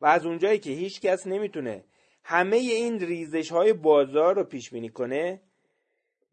و 0.01 0.05
از 0.05 0.25
اونجایی 0.25 0.59
که 0.59 0.69
هیچ 0.69 1.01
کس 1.01 1.27
نمی‌تونه 1.27 1.83
همه 2.23 2.57
این 2.57 2.99
ریزش 2.99 3.51
های 3.51 3.73
بازار 3.73 4.35
رو 4.35 4.43
پیش 4.43 4.69
بینی 4.69 4.89
کنه 4.89 5.41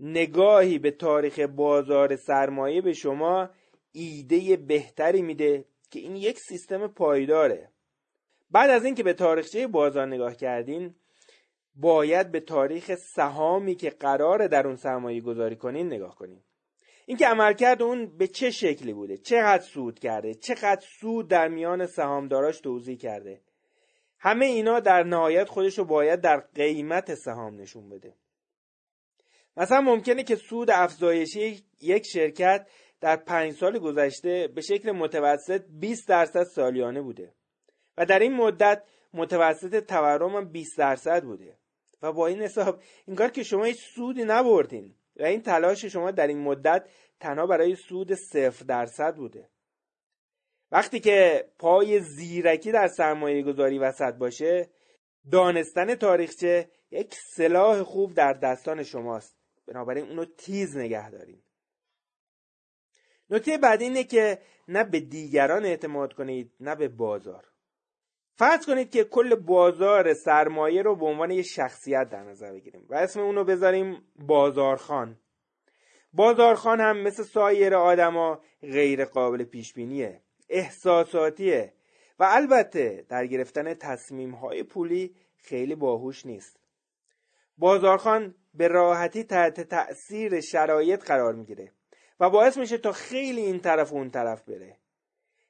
نگاهی 0.01 0.79
به 0.79 0.91
تاریخ 0.91 1.39
بازار 1.39 2.17
سرمایه 2.17 2.81
به 2.81 2.93
شما 2.93 3.51
ایده 3.93 4.57
بهتری 4.57 5.23
میده 5.23 5.65
که 5.91 6.01
این 6.01 6.17
یک 6.17 6.39
سیستم 6.39 6.87
پایداره. 6.87 7.71
بعد 8.51 8.71
از 8.71 8.85
اینکه 8.85 9.03
به 9.03 9.13
تاریخچه 9.13 9.67
بازار 9.67 10.07
نگاه 10.07 10.35
کردین 10.35 10.95
باید 11.75 12.33
به 12.33 12.41
تاریخ 12.41 12.95
سهامی 12.95 13.75
که 13.75 13.91
قرار 13.91 14.47
در 14.47 14.67
اون 14.67 14.77
سرمایه 14.77 15.21
گذاری 15.21 15.57
کنین 15.57 15.87
نگاه 15.87 16.15
کنین. 16.17 16.41
اینکه 17.07 17.27
عملکرد 17.27 17.83
اون 17.83 18.17
به 18.17 18.27
چه 18.27 18.51
شکلی 18.51 18.93
بوده؟ 18.93 19.17
چقدر 19.17 19.63
سود 19.63 19.99
کرده؟ 19.99 20.35
چقدر 20.35 20.87
سود 21.01 21.29
در 21.29 21.49
میان 21.49 21.87
سهامداراش 21.87 22.61
توضیح 22.61 22.97
کرده؟ 22.97 23.41
همه 24.25 24.47
اینا 24.47 24.81
در 24.81 25.03
نهایت 25.03 25.49
خودش 25.49 25.79
رو 25.79 25.85
باید 25.85 26.21
در 26.21 26.41
قیمت 26.41 27.15
سهام 27.15 27.61
نشون 27.61 27.89
بده. 27.89 28.15
مثلا 29.57 29.81
ممکنه 29.81 30.23
که 30.23 30.37
سود 30.37 30.71
افزایشی 30.71 31.65
یک 31.81 32.07
شرکت 32.07 32.67
در 33.01 33.17
پنج 33.17 33.53
سال 33.53 33.79
گذشته 33.79 34.49
به 34.55 34.61
شکل 34.61 34.93
متوسط 34.93 35.65
20 35.81 36.09
درصد 36.09 36.43
سالیانه 36.43 37.03
بوده 37.03 37.35
و 37.99 38.07
در 38.07 38.19
این 38.19 38.33
مدت 38.33 38.83
متوسط 39.15 39.87
تورم 39.87 40.45
20 40.53 40.79
درصد 40.79 41.25
بوده. 41.25 41.59
و 42.03 42.13
با 42.13 42.27
این 42.27 42.43
حساب 42.43 42.83
این 43.07 43.17
کار 43.17 43.31
که 43.31 43.43
شما 43.43 43.65
هیچ 43.65 43.81
سودی 43.95 44.25
نبردین 44.25 44.95
و 45.17 45.23
این 45.23 45.43
تلاش 45.43 45.85
شما 45.85 46.11
در 46.11 46.27
این 46.27 46.41
مدت 46.41 46.89
تنها 47.21 47.47
برای 47.47 47.77
سود 47.77 48.15
صفر 48.15 48.65
درصد 48.65 49.17
بوده. 49.17 49.49
وقتی 50.75 51.01
که 51.01 51.49
پای 51.59 52.01
زیرکی 52.01 52.73
در 52.73 52.89
سرمایه 52.89 53.43
گذاری 53.43 53.79
وسط 53.79 54.15
باشه 54.15 54.71
دانستن 55.33 55.95
تاریخچه 55.95 56.69
یک 56.91 57.15
سلاح 57.15 57.83
خوب 57.83 58.15
در 58.15 58.33
دستان 58.33 58.83
شماست. 58.83 59.37
بنابراین 59.67 60.09
اونو 60.09 60.25
تیز 60.25 60.77
نگه 60.77 61.11
داریم 61.11 61.45
نکته 63.31 63.59
بعد 63.59 63.83
اینه 63.83 64.05
که 64.05 64.39
نه 64.69 64.85
به 64.85 65.01
دیگران 65.01 65.65
اعتماد 65.65 66.13
کنید 66.13 66.53
نه 66.61 66.77
به 66.77 66.89
بازار. 66.89 67.45
فرض 68.37 68.67
کنید 68.67 68.91
که 68.91 69.05
کل 69.05 69.35
بازار 69.35 70.15
سرمایه 70.15 70.83
رو 70.83 70.97
به 70.97 71.07
عنوان 71.07 71.31
یه 71.31 71.43
شخصیت 71.43 72.09
در 72.09 72.23
نظر 72.23 72.53
بگیریم 72.53 72.87
و 72.89 72.95
اسم 72.95 73.21
اونو 73.21 73.45
بذاریم 73.45 74.03
بازارخان. 74.17 75.21
بازارخان 76.13 76.81
هم 76.81 76.99
مثل 76.99 77.23
سایر 77.23 77.75
آدما 77.75 78.41
غیر 78.63 79.05
قابل 79.05 79.45
پیش 79.45 79.73
بینیه 79.73 80.24
احساساتیه. 80.49 81.73
و 82.19 82.27
البته 82.31 83.07
در 83.09 83.27
گرفتن 83.27 83.75
تصمیم 83.75 84.35
های 84.35 84.63
پولی 84.63 85.15
خیلی 85.37 85.75
باهوش 85.75 86.27
نیست. 86.27 86.61
بازارخان 87.59 88.35
به 88.55 88.69
راحتی 88.69 89.25
تحت 89.25 89.61
تأثیر 89.61 90.41
شرایط 90.41 91.05
قرار 91.05 91.35
می‌گیره 91.35 91.73
و 92.21 92.31
باعث 92.31 92.57
میشه 92.57 92.79
تا 92.79 92.93
خیلی 92.93 93.41
این 93.41 93.61
طرف 93.61 93.93
و 93.93 93.97
اون 93.97 94.11
طرف 94.11 94.43
بره. 94.43 94.79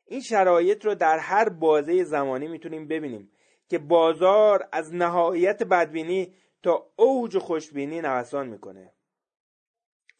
این 0.06 0.20
شرایط 0.20 0.84
رو 0.84 0.94
در 0.94 1.18
هر 1.18 1.48
بازه 1.48 2.04
زمانی 2.04 2.48
می‌تونیم 2.48 2.88
ببینیم 2.88 3.30
که 3.68 3.78
بازار 3.78 4.68
از 4.72 4.94
نهایت 4.94 5.62
بدبینی 5.62 6.34
تا 6.62 6.90
اوج 6.96 7.38
خوشبینی 7.38 8.00
نوسان 8.00 8.48
می‌کنه. 8.48 8.92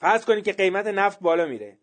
فرض 0.00 0.24
کنید 0.24 0.44
که 0.44 0.52
قیمت 0.52 0.86
نفت 0.86 1.20
بالا 1.20 1.46
میره. 1.46 1.78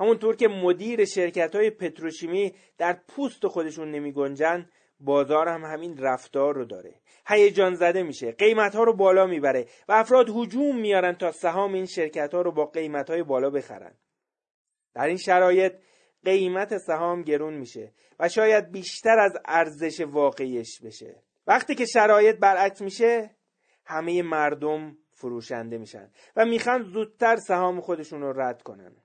همونطور 0.00 0.36
که 0.36 0.48
مدیر 0.48 1.04
شرکت 1.04 1.54
های 1.54 1.70
پتروشیمی 1.70 2.54
در 2.78 3.00
پوست 3.08 3.46
خودشون 3.46 3.90
نمی 3.90 4.12
گنجن 4.12 4.70
بازار 5.00 5.48
هم 5.48 5.64
همین 5.64 5.98
رفتار 5.98 6.54
رو 6.54 6.64
داره. 6.64 6.94
هیجان 7.26 7.74
زده 7.74 8.02
میشه 8.02 8.32
قیمت 8.32 8.74
ها 8.74 8.84
رو 8.84 8.96
بالا 8.96 9.26
می‌بره 9.26 9.66
و 9.88 9.92
افراد 9.92 10.30
هجوم 10.30 10.80
میارن 10.80 11.12
تا 11.12 11.32
سهام 11.32 11.74
این 11.74 11.86
شرکت 11.86 12.34
ها 12.34 12.42
رو 12.42 12.52
با 12.52 12.66
قیمت 12.66 13.10
های 13.10 13.22
بالا 13.22 13.50
بخرن. 13.50 13.94
در 14.94 15.06
این 15.06 15.16
شرایط 15.16 15.72
قیمت 16.24 16.78
سهام 16.78 17.22
گرون 17.22 17.54
میشه 17.54 17.92
و 18.20 18.28
شاید 18.28 18.72
بیشتر 18.72 19.18
از 19.18 19.32
ارزش 19.44 20.00
واقعیش 20.00 20.80
بشه. 20.80 21.22
وقتی 21.46 21.74
که 21.74 21.84
شرایط 21.86 22.36
برعکس 22.36 22.82
میشه 22.82 23.30
همه 23.84 24.22
مردم 24.22 24.98
فروشنده 25.10 25.78
میشن 25.78 26.10
و 26.36 26.44
می‌خوان 26.44 26.82
زودتر 26.82 27.36
سهام 27.36 27.80
خودشون 27.80 28.20
رو 28.20 28.40
رد 28.40 28.62
کنن. 28.62 28.96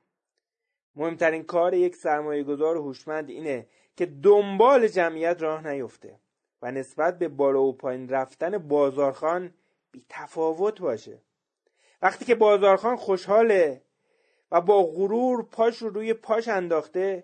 مهمترین 0.96 1.44
کار 1.44 1.74
یک 1.74 1.96
سرمایه 1.96 2.44
گذار 2.44 2.78
هوشمند 2.78 3.30
اینه 3.30 3.68
که 3.98 4.06
دنبال 4.06 4.88
جمعیت 4.88 5.42
راه 5.42 5.68
نیفته 5.68 6.20
و 6.62 6.72
نسبت 6.72 7.20
به 7.20 7.28
بالا 7.28 7.62
و 7.62 7.74
پایین 7.74 8.10
رفتن 8.10 8.58
بازارخان 8.58 9.54
بی 9.92 10.06
تفاوت 10.10 10.82
باشه. 10.82 11.22
وقتی 12.02 12.26
که 12.26 12.36
بازارخان 12.36 12.96
خوشحاله 12.96 13.82
و 14.52 14.62
با 14.62 14.84
غرور 14.84 15.44
پاش 15.44 15.78
رو 15.78 15.90
روی 15.90 16.14
پاش 16.14 16.48
انداخته 16.48 17.24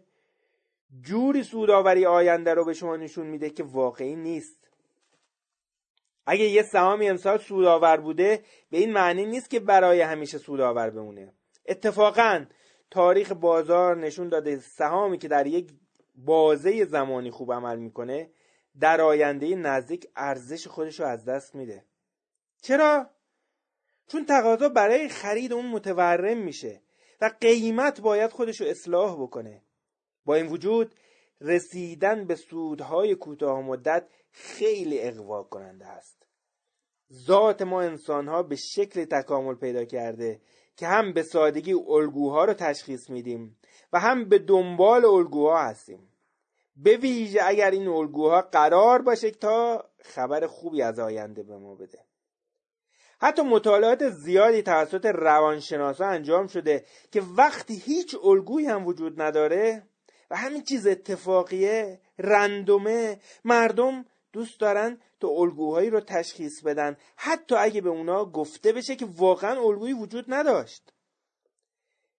جوری 1.02 1.44
سوداوری 1.44 2.06
آینده 2.06 2.54
رو 2.54 2.66
به 2.66 2.74
شما 2.74 2.96
نشون 2.96 3.28
میده 3.28 3.50
که 3.50 3.64
واقعی 3.64 4.16
نیست. 4.16 4.58
اگه 6.26 6.46
یه 6.46 6.64
سهامی 6.64 7.10
امسال 7.10 7.38
سودآور 7.38 7.98
بوده 7.98 8.44
به 8.70 8.78
این 8.78 8.94
معنی 8.94 9.26
نیست 9.26 9.50
که 9.50 9.60
برای 9.60 10.02
همیشه 10.02 10.38
سودآور 10.38 10.90
بمونه. 10.90 11.34
اتفاقا 11.66 12.46
تاریخ 12.90 13.32
بازار 13.32 13.98
نشون 13.98 14.30
داده 14.30 14.60
سهامی 14.60 15.18
که 15.18 15.28
در 15.28 15.48
یک 15.48 15.74
بازه 16.16 16.86
زمانی 16.86 17.32
خوب 17.32 17.54
عمل 17.54 17.80
می‌کنه 17.80 18.32
در 18.80 19.02
آینده 19.02 19.56
نزدیک 19.56 20.08
ارزش 20.16 20.68
خودش 20.68 21.00
رو 21.00 21.06
از 21.06 21.26
دست 21.26 21.56
میده. 21.56 21.86
چرا؟ 22.62 23.10
چون 24.08 24.26
تقاضا 24.26 24.70
برای 24.70 25.10
خرید 25.10 25.54
اون 25.54 25.66
متورم 25.66 26.38
میشه 26.38 26.82
و 27.22 27.32
قیمت 27.42 28.02
باید 28.02 28.32
خودش 28.32 28.62
رو 28.62 28.68
اصلاح 28.68 29.22
بکنه. 29.22 29.64
با 30.26 30.36
این 30.36 30.48
وجود 30.48 30.96
رسیدن 31.42 32.28
به 32.28 32.36
سودهای 32.36 33.16
کوتاه 33.16 33.62
مدت 33.62 34.08
خیلی 34.32 35.02
اقوا 35.02 35.44
کننده 35.44 35.86
است. 35.86 36.28
ذات 37.14 37.62
ما 37.62 37.82
انسانها 37.82 38.44
به 38.44 38.56
شکل 38.56 39.06
تکامل 39.06 39.56
پیدا 39.56 39.86
کرده 39.86 40.42
که 40.78 40.88
هم 40.88 41.14
به 41.14 41.24
سادگی 41.24 41.74
الگوها 41.74 42.46
رو 42.46 42.54
تشخیص 42.54 43.10
میدیم 43.10 43.58
و 43.94 44.00
هم 44.00 44.30
به 44.30 44.40
دنبال 44.40 45.06
الگوها 45.06 45.64
هستیم. 45.64 46.10
به 46.76 46.98
ویژه 46.98 47.40
اگر 47.44 47.72
این 47.72 47.88
الگوها 47.88 48.42
قرار 48.42 49.02
باشه 49.02 49.32
تا 49.32 49.86
خبر 50.00 50.48
خوبی 50.48 50.82
از 50.82 51.00
آینده 51.00 51.44
به 51.44 51.58
ما 51.58 51.76
بده. 51.76 52.00
حتی 53.20 53.42
مطالعات 53.42 54.10
زیادی 54.10 54.62
توسط 54.62 55.06
روانشناسا 55.06 56.06
انجام 56.06 56.48
شده 56.48 56.86
که 57.12 57.22
وقتی 57.38 57.76
هیچ 57.76 58.16
الگویی 58.24 58.68
هم 58.68 58.88
وجود 58.88 59.22
نداره 59.22 59.84
و 60.32 60.36
همین 60.36 60.64
چیز 60.64 60.88
اتفاقیه 60.88 62.02
رندومه 62.20 63.20
مردم 63.46 64.06
دوست 64.34 64.60
دارن 64.60 64.98
تا 65.20 65.28
الگوهایی 65.28 65.90
رو 65.90 66.00
تشخیص 66.00 66.64
بدن 66.64 66.98
حتی 67.16 67.56
اگه 67.56 67.82
به 67.82 67.90
اونا 67.90 68.26
گفته 68.26 68.72
بشه 68.72 68.96
که 68.96 69.08
واقعا 69.18 69.62
الگویی 69.62 69.94
وجود 69.94 70.26
نداشت. 70.28 70.94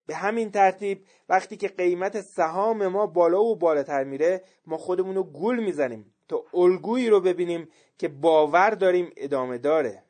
به 0.07 0.15
همین 0.15 0.51
ترتیب 0.51 1.07
وقتی 1.29 1.57
که 1.57 1.69
قیمت 1.69 2.21
سهام 2.21 2.87
ما 2.87 3.07
بالا 3.07 3.43
و 3.43 3.57
بالاتر 3.57 4.05
میره 4.05 4.45
ما 4.67 4.77
خودمون 4.77 5.15
رو 5.15 5.23
گول 5.23 5.65
می‌زنیم 5.65 6.15
تا 6.29 6.45
الگویی 6.55 7.11
رو 7.11 7.21
ببینیم 7.21 7.69
که 7.99 8.09
باور 8.09 8.71
داریم 8.71 9.13
ادامه 9.17 9.59
داره. 9.59 10.03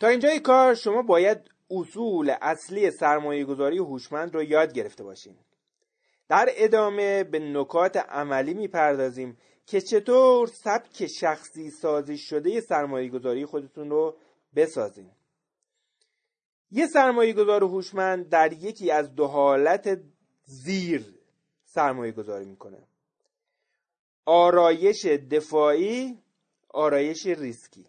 تا 0.00 0.08
اینجای 0.08 0.40
کار 0.40 0.74
شما 0.74 1.02
باید 1.02 1.38
اصول 1.70 2.34
اصلی 2.40 2.90
سرمایه 2.90 3.44
گذاری 3.44 3.78
هوشمند 3.78 4.34
رو 4.34 4.42
یاد 4.42 4.72
گرفته 4.72 5.04
باشین. 5.04 5.36
در 6.28 6.48
ادامه 6.50 7.24
به 7.24 7.38
نکات 7.38 7.96
عملی 7.96 8.54
می‌پردازیم 8.54 9.38
که 9.66 9.80
چطور 9.80 10.46
سبک 10.46 11.06
شخصی 11.06 11.70
سازی 11.70 12.18
شده 12.18 12.60
سرمایه 12.60 13.08
گذاری 13.08 13.46
خودتون 13.46 13.90
رو 13.90 14.16
بسازین. 14.56 15.10
یه 16.70 16.86
سرمایه 16.86 17.32
گذار 17.32 17.64
هوشمند 17.64 18.28
در 18.28 18.52
یکی 18.52 18.90
از 18.90 19.14
دو 19.14 19.26
حالت 19.26 20.00
زیر 20.44 21.14
سرمایه 21.64 22.12
گذاری 22.12 22.44
می‌کنه. 22.44 22.78
آرایش 24.24 25.06
دفاعی 25.06 26.18
آرایش 26.68 27.26
ریسکی. 27.26 27.86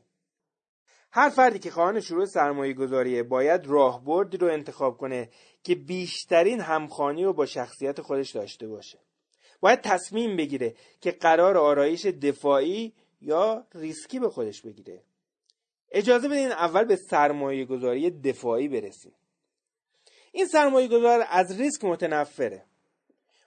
هر 1.12 1.30
فردی 1.30 1.60
که 1.60 1.72
خواهان 1.72 2.00
شروع 2.00 2.26
سرمایه 2.26 2.74
گذاریه 2.74 3.24
باید 3.24 3.66
راهبردی 3.66 4.38
رو 4.38 4.48
انتخاب 4.48 4.98
کنه 4.98 5.30
که 5.64 5.76
بیشترین 5.76 6.60
همخوانی 6.62 7.24
رو 7.24 7.34
با 7.34 7.46
شخصیت 7.46 8.02
خودش 8.02 8.32
داشته 8.32 8.68
باشه. 8.68 9.00
باید 9.64 9.82
تصمیم 9.82 10.38
بگیره 10.38 10.74
که 11.02 11.12
قرار 11.12 11.58
آرایش 11.58 12.06
دفاعی 12.06 12.94
یا 13.22 13.68
ریسکی 13.76 14.20
به 14.20 14.30
خودش 14.30 14.62
بگیره. 14.62 15.02
اجازه 15.92 16.28
بدین 16.28 16.52
اول 16.52 16.84
به 16.84 16.96
سرمایه 16.96 17.66
گذاری 17.66 18.12
دفاعی 18.12 18.68
برسیم. 18.68 19.12
این 20.32 20.46
سرمایه 20.46 20.88
گذار 20.88 21.26
از 21.30 21.60
ریسک 21.60 21.86
متنفره. 21.86 22.66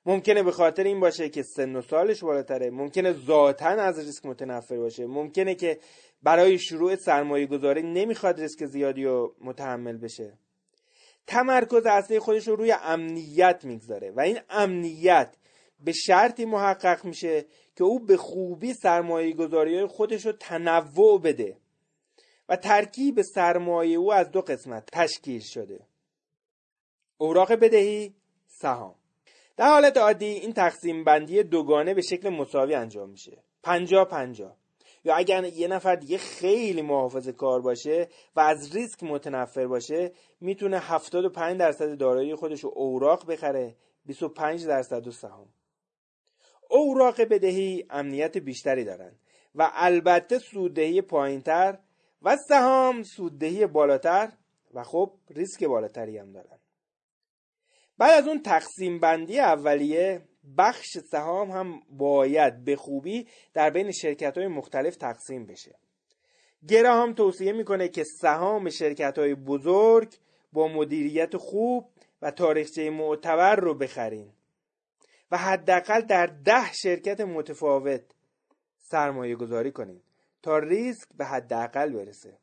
ممکنه 0.06 0.42
به 0.42 0.52
خاطر 0.52 0.85
این 0.85 1.00
باشه 1.00 1.28
که 1.28 1.42
سن 1.42 1.76
و 1.76 1.82
سالش 1.82 2.25
بالاتره. 2.25 2.70
ممکنه 2.70 3.12
ذاتا 3.12 3.66
از 3.68 3.99
ریسک 3.99 4.26
متنفر 4.26 4.76
باشه. 4.76 5.06
ممکنه 5.06 5.54
که 5.54 5.78
برای 6.23 6.58
شروع 6.58 6.96
سرمایه 6.96 7.46
گذاری 7.46 7.82
نمی‌خواد 7.82 8.40
ریسک 8.40 8.64
زیادی 8.66 9.04
رو 9.04 9.35
متحمل 9.40 9.96
بشه. 9.96 10.32
تمرکز 11.26 11.87
اصلی 11.87 12.18
خودش 12.18 12.49
رو 12.49 12.56
روی 12.56 12.73
امنیت 12.82 13.64
می‌گذاره 13.64 14.11
و 14.11 14.20
این 14.20 14.38
امنیت 14.50 15.37
به 15.80 15.92
شرطی 15.92 16.45
محقق 16.45 17.04
میشه 17.04 17.45
که 17.76 17.85
او 17.85 18.00
به 18.00 18.16
خوبی 18.16 18.75
سرمایه 18.75 19.33
گذاری 19.33 19.87
خودش 19.87 20.26
رو 20.26 20.33
تنوع 20.33 21.21
بده 21.21 21.56
و 22.49 22.56
ترکیب 22.56 23.23
سرمایه 23.23 23.99
او 23.99 24.12
از 24.12 24.30
دو 24.30 24.40
قسمت 24.40 24.89
تشکیل 24.93 25.41
شده. 25.41 25.80
اوراق 27.19 27.52
بدهی 27.52 28.15
سهام. 28.47 28.95
در 29.56 29.69
حالت 29.69 29.97
عادی 29.97 30.26
این 30.26 30.52
تقسیم 30.52 31.04
بندی 31.04 31.43
دوگانه 31.43 31.95
به 31.95 32.02
شکل 32.02 32.28
مساوی 32.28 32.75
انجام 32.75 33.10
میشه. 33.10 33.43
پنجا 33.62 34.04
پنجا. 34.04 34.56
یا 35.04 35.15
اگر 35.15 35.45
یه 35.45 35.69
نفر 35.69 35.97
دیگه 35.97 36.19
خیلی 36.19 36.82
محافظ 36.82 37.28
کار 37.28 37.60
باشه 37.60 38.08
و 38.36 38.41
از 38.41 38.76
ریسک 38.76 39.02
متنفر 39.02 39.67
باشه 39.67 40.12
می‌تونه 40.41 40.78
75 40.78 41.58
درصد 41.58 41.99
دارایی 41.99 42.34
خودش 42.34 42.65
رو 42.65 42.73
اوراق 42.75 43.26
بخره 43.26 43.76
25 44.06 44.67
درصد 44.67 45.06
و 45.06 45.10
سهام. 45.10 45.49
اوراق 46.70 47.20
بدهی 47.20 47.86
امنیت 47.90 48.38
بیشتری 48.38 48.84
دارن 48.84 49.12
و 49.54 49.70
البته 49.74 50.38
سوددهی 50.38 51.02
پایینتر 51.02 51.78
و 52.22 52.36
سهام 52.48 53.02
سوددهی 53.02 53.66
بالاتر 53.66 54.32
و 54.74 54.82
خب 54.82 55.12
ریسک 55.30 55.64
بالاتری 55.64 56.18
هم 56.18 56.32
دارن 56.32 56.58
بعد 57.98 58.22
از 58.22 58.28
اون 58.28 58.42
تقسیم 58.42 59.00
بندی 59.00 59.38
اولیه 59.38 60.22
بخش 60.58 60.98
سهام 61.10 61.50
هم 61.50 61.80
باید 61.90 62.64
به 62.64 62.76
خوبی 62.76 63.26
در 63.54 63.70
بین 63.70 63.90
شرکت 63.90 64.38
های 64.38 64.46
مختلف 64.46 64.96
تقسیم 64.96 65.46
بشه. 65.46 65.74
هم 66.72 67.14
توصیه 67.14 67.52
می‌کنه 67.52 67.88
که 67.88 68.04
سهام 68.20 68.70
شرکت 68.70 69.18
های 69.18 69.34
بزرگ 69.34 70.14
با 70.52 70.68
مدیریت 70.68 71.36
خوب 71.36 71.90
و 72.22 72.30
تاریخچه 72.30 72.90
معتبر 72.90 73.56
رو 73.56 73.74
بخرین. 73.74 74.32
و 75.30 75.36
حداقل 75.36 76.00
در 76.00 76.26
ده 76.26 76.73
شرکت 76.73 77.21
متفاوت 77.21 78.02
سرمایه 78.78 79.36
گذاری 79.36 79.73
کنین 79.73 80.00
تا 80.43 80.58
ریسک 80.58 81.08
به 81.17 81.25
حداقل 81.25 81.93
برسه. 81.93 82.39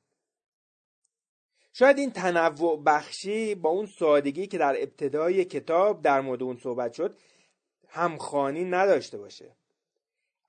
شاید 1.74 1.98
این 1.98 2.12
تنوع 2.12 2.84
بخشی 2.84 3.56
با 3.56 3.70
اون 3.70 3.86
سادگی 3.86 4.48
که 4.48 4.58
در 4.58 4.76
ابتدای 4.80 5.46
کتاب 5.46 6.02
در 6.02 6.22
مورد 6.22 6.44
اون 6.44 6.58
صحبت 6.58 6.94
شد 6.94 7.18
همخانی 7.88 8.66
نداشته 8.66 9.18
باشه. 9.18 9.52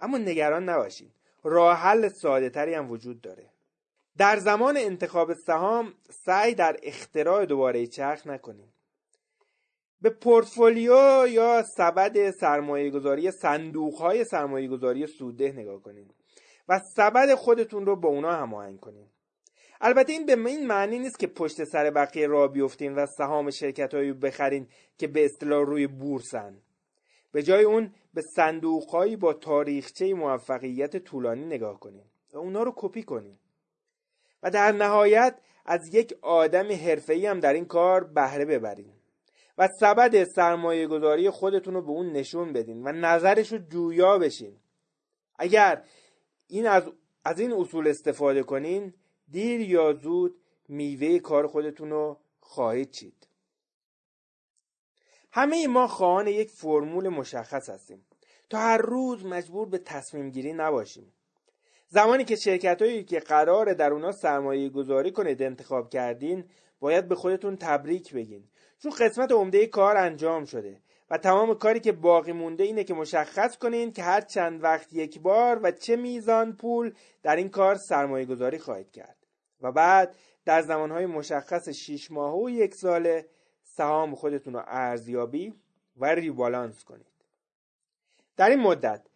اما 0.00 0.18
نگران 0.18 0.68
نباشید 0.68 1.12
راه 1.42 1.78
حل 1.78 2.08
ساده 2.08 2.50
تری 2.50 2.74
هم 2.74 2.90
وجود 2.90 3.20
داره. 3.20 3.50
در 4.16 4.38
زمان 4.38 4.76
انتخاب 4.76 5.34
سهام 5.34 5.94
سعی 6.10 6.54
در 6.54 6.76
اختراع 6.82 7.46
دوباره 7.46 7.86
چرخ 7.86 8.26
نکنیم 8.26 8.73
به 10.04 10.10
پورتفولیو 10.10 11.26
یا 11.28 11.62
سبد 11.76 12.30
سرمایه 12.30 12.90
گذاری 12.90 13.30
صندوق 13.30 13.94
های 13.94 14.24
سرمایه 14.24 14.68
گذاری 14.68 15.06
سودده 15.06 15.52
نگاه 15.52 15.82
کنید 15.82 16.14
و 16.68 16.80
سبد 16.96 17.34
خودتون 17.34 17.86
رو 17.86 17.96
با 17.96 18.08
اونا 18.08 18.32
هماهنگ 18.32 18.80
کنید 18.80 19.06
البته 19.80 20.12
این 20.12 20.26
به 20.26 20.32
این 20.32 20.66
معنی 20.66 20.98
نیست 20.98 21.18
که 21.18 21.26
پشت 21.26 21.64
سر 21.64 21.90
بقیه 21.90 22.26
را 22.26 22.48
بیفتین 22.48 22.94
و 22.94 23.06
سهام 23.06 23.50
شرکت 23.50 23.94
هایی 23.94 24.12
بخرین 24.12 24.68
که 24.98 25.06
به 25.06 25.24
اصطلاح 25.24 25.66
روی 25.66 25.86
بورسن. 25.86 26.56
به 27.32 27.42
جای 27.42 27.64
اون 27.64 27.94
به 28.14 28.22
صندوق 28.22 28.90
هایی 28.90 29.16
با 29.16 29.32
تاریخچه 29.32 30.14
موفقیت 30.14 30.96
طولانی 30.96 31.46
نگاه 31.46 31.80
کنین 31.80 32.04
و 32.32 32.38
اونا 32.38 32.62
رو 32.62 32.72
کپی 32.76 33.02
کنین. 33.02 33.38
و 34.42 34.50
در 34.50 34.72
نهایت 34.72 35.38
از 35.66 35.94
یک 35.94 36.14
آدم 36.22 36.72
حرفه‌ای 36.72 37.26
هم 37.26 37.40
در 37.40 37.52
این 37.52 37.64
کار 37.64 38.04
بهره 38.04 38.44
ببرین. 38.44 38.92
و 39.58 39.68
سبد 39.80 40.24
سرمایه 40.24 40.86
گذاری 40.86 41.30
خودتون 41.30 41.74
رو 41.74 41.82
به 41.82 41.90
اون 41.90 42.12
نشون 42.12 42.52
بدین 42.52 42.82
و 42.84 42.92
نظرش 42.92 43.52
رو 43.52 43.58
جویا 43.58 44.18
بشین. 44.18 44.56
اگر 45.38 45.84
این 46.46 46.66
از, 46.66 46.82
از 47.24 47.40
این 47.40 47.52
اصول 47.52 47.88
استفاده 47.88 48.42
کنین 48.42 48.94
دیر 49.28 49.60
یا 49.60 49.92
زود 49.92 50.36
میوه 50.68 51.18
کار 51.18 51.46
خودتون 51.46 51.90
رو 51.90 52.20
خواهید 52.40 52.90
چید. 52.90 53.28
همه 55.32 55.66
ما 55.66 55.86
خواهان 55.86 56.26
یک 56.26 56.50
فرمول 56.50 57.08
مشخص 57.08 57.70
هستیم. 57.70 58.06
تا 58.50 58.58
هر 58.58 58.78
روز 58.78 59.24
مجبور 59.24 59.68
به 59.68 59.78
تصمیم 59.78 60.30
گیری 60.30 60.52
نباشیم. 60.52 61.12
زمانی 61.88 62.24
که 62.24 62.36
شرکت 62.36 62.82
هایی 62.82 63.04
که 63.04 63.20
قرار 63.20 63.72
در 63.72 63.92
اونا 63.92 64.12
سرمایه 64.12 64.68
گذاری 64.68 65.12
کنید 65.12 65.42
انتخاب 65.42 65.90
کردین 65.90 66.44
باید 66.80 67.08
به 67.08 67.14
خودتون 67.14 67.56
تبریک 67.56 68.14
بگین. 68.14 68.48
چون 68.84 68.92
قسمت 68.92 69.32
عمده 69.32 69.66
کار 69.66 69.96
انجام 69.96 70.44
شده 70.44 70.80
و 71.10 71.18
تمام 71.18 71.54
کاری 71.54 71.80
که 71.80 71.92
باقی 71.92 72.32
مونده 72.32 72.64
اینه 72.64 72.84
که 72.84 72.94
مشخص 72.94 73.56
کنین 73.56 73.92
که 73.92 74.02
هر 74.02 74.20
چند 74.20 74.62
وقت 74.62 74.92
یک 74.92 75.20
بار 75.20 75.60
و 75.62 75.70
چه 75.70 75.96
میزان 75.96 76.52
پول 76.52 76.94
در 77.22 77.36
این 77.36 77.48
کار 77.48 77.74
سرمایه 77.74 78.24
گذاری 78.24 78.58
خواهید 78.58 78.90
کرد. 78.90 79.16
و 79.60 79.72
بعد 79.72 80.16
در 80.44 80.62
زمانهای 80.62 81.06
مشخص 81.06 81.68
6 81.68 82.10
ماه 82.10 82.34
و 82.34 82.50
یک 82.50 82.74
ساله 82.74 83.26
سهام 83.62 84.14
خودتون 84.14 84.54
رو 84.54 84.62
ارزیابی 84.66 85.54
و 85.96 86.06
ریبالانس 86.06 86.84
کنید. 86.84 87.06
در 88.36 88.50
این 88.50 88.60
مدت 88.60 89.06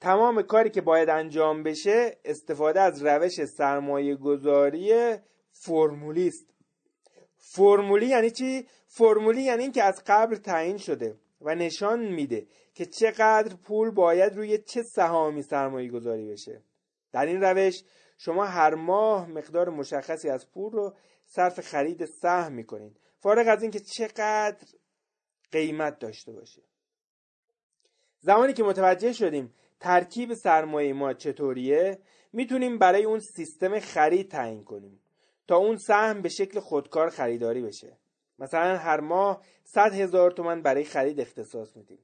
تمام 0.00 0.42
کاری 0.42 0.70
که 0.70 0.80
باید 0.80 1.08
انجام 1.08 1.62
بشه 1.62 2.16
استفاده 2.24 2.80
از 2.80 3.06
روش 3.06 3.44
سرمایه 3.44 4.16
گذاری 4.16 5.16
فرمولی 5.52 6.28
است 6.28 6.57
فرمولی 7.38 8.06
یعنی 8.06 8.30
چی؟ 8.30 8.66
فرمولی 8.86 9.42
یعنی 9.42 9.62
این 9.62 9.72
که 9.72 9.82
از 9.82 10.02
قبل 10.06 10.36
تعیین 10.36 10.78
شده 10.78 11.18
و 11.40 11.54
نشان 11.54 12.00
میده 12.00 12.46
که 12.74 12.86
چقدر 12.86 13.54
پول 13.56 13.90
باید 13.90 14.36
روی 14.36 14.58
چه 14.58 14.82
سهامی 14.82 15.42
سرمایه 15.42 15.90
گذاری 15.90 16.30
بشه. 16.30 16.62
در 17.12 17.26
این 17.26 17.40
روش 17.40 17.82
شما 18.18 18.44
هر 18.44 18.74
ماه 18.74 19.28
مقدار 19.28 19.68
مشخصی 19.68 20.28
از 20.28 20.50
پول 20.50 20.72
رو 20.72 20.94
صرف 21.24 21.60
خرید 21.60 22.04
سهم 22.04 22.52
می‌کنید 22.52 23.00
فارغ 23.18 23.48
از 23.48 23.62
اینکه 23.62 23.80
چقدر 23.80 24.66
قیمت 25.52 25.98
داشته 25.98 26.32
باشه. 26.32 26.62
زمانی 28.20 28.52
که 28.52 28.62
متوجه 28.62 29.12
شدیم 29.12 29.54
ترکیب 29.80 30.34
سرمایه 30.34 30.92
ما 30.92 31.12
چطوریه 31.12 31.98
می‌تونیم 32.32 32.78
برای 32.78 33.04
اون 33.04 33.18
سیستم 33.18 33.80
خرید 33.80 34.30
تعیین 34.30 34.64
کنیم. 34.64 35.00
تا 35.48 35.56
اون 35.56 35.76
سهم 35.76 36.22
به 36.22 36.28
شکل 36.28 36.60
خودکار 36.60 37.10
خریداری 37.10 37.62
بشه. 37.62 37.98
مثلا 38.38 38.76
هر 38.76 39.00
ماه 39.00 39.42
100 39.64 39.92
هزار 39.94 40.30
تومن 40.30 40.62
برای 40.62 40.84
خرید 40.84 41.20
اختصاص 41.20 41.76
میدیم. 41.76 41.98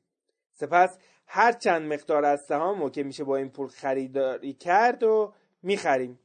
سپس 0.52 0.98
هر 1.26 1.52
چند 1.52 1.92
مقدار 1.92 2.24
از 2.24 2.40
سهام 2.40 2.90
که 2.90 3.02
میشه 3.02 3.24
با 3.24 3.36
این 3.36 3.48
پول 3.48 3.68
خریداری 3.68 4.52
کرد 4.52 5.02
و 5.02 5.32
می‌خریم. 5.62 6.18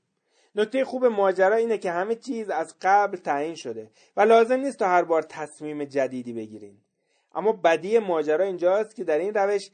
نکته 0.56 0.86
خوب 0.86 1.06
ماجرا 1.06 1.56
اینه 1.56 1.78
که 1.78 1.92
همه 1.92 2.16
چیز 2.16 2.50
از 2.50 2.76
قبل 2.82 3.18
تعیین 3.18 3.56
شده 3.56 3.92
و 4.18 4.22
لازم 4.22 4.60
نیست 4.60 4.80
تا 4.80 4.88
هر 4.88 5.04
بار 5.04 5.22
تصمیم 5.22 5.84
جدیدی 5.84 6.34
بگیرین. 6.34 6.78
اما 7.36 7.52
بدی 7.52 8.00
ماجرا 8.00 8.46
اینجاست 8.46 8.96
که 8.96 9.04
در 9.04 9.18
این 9.18 9.34
روش 9.34 9.70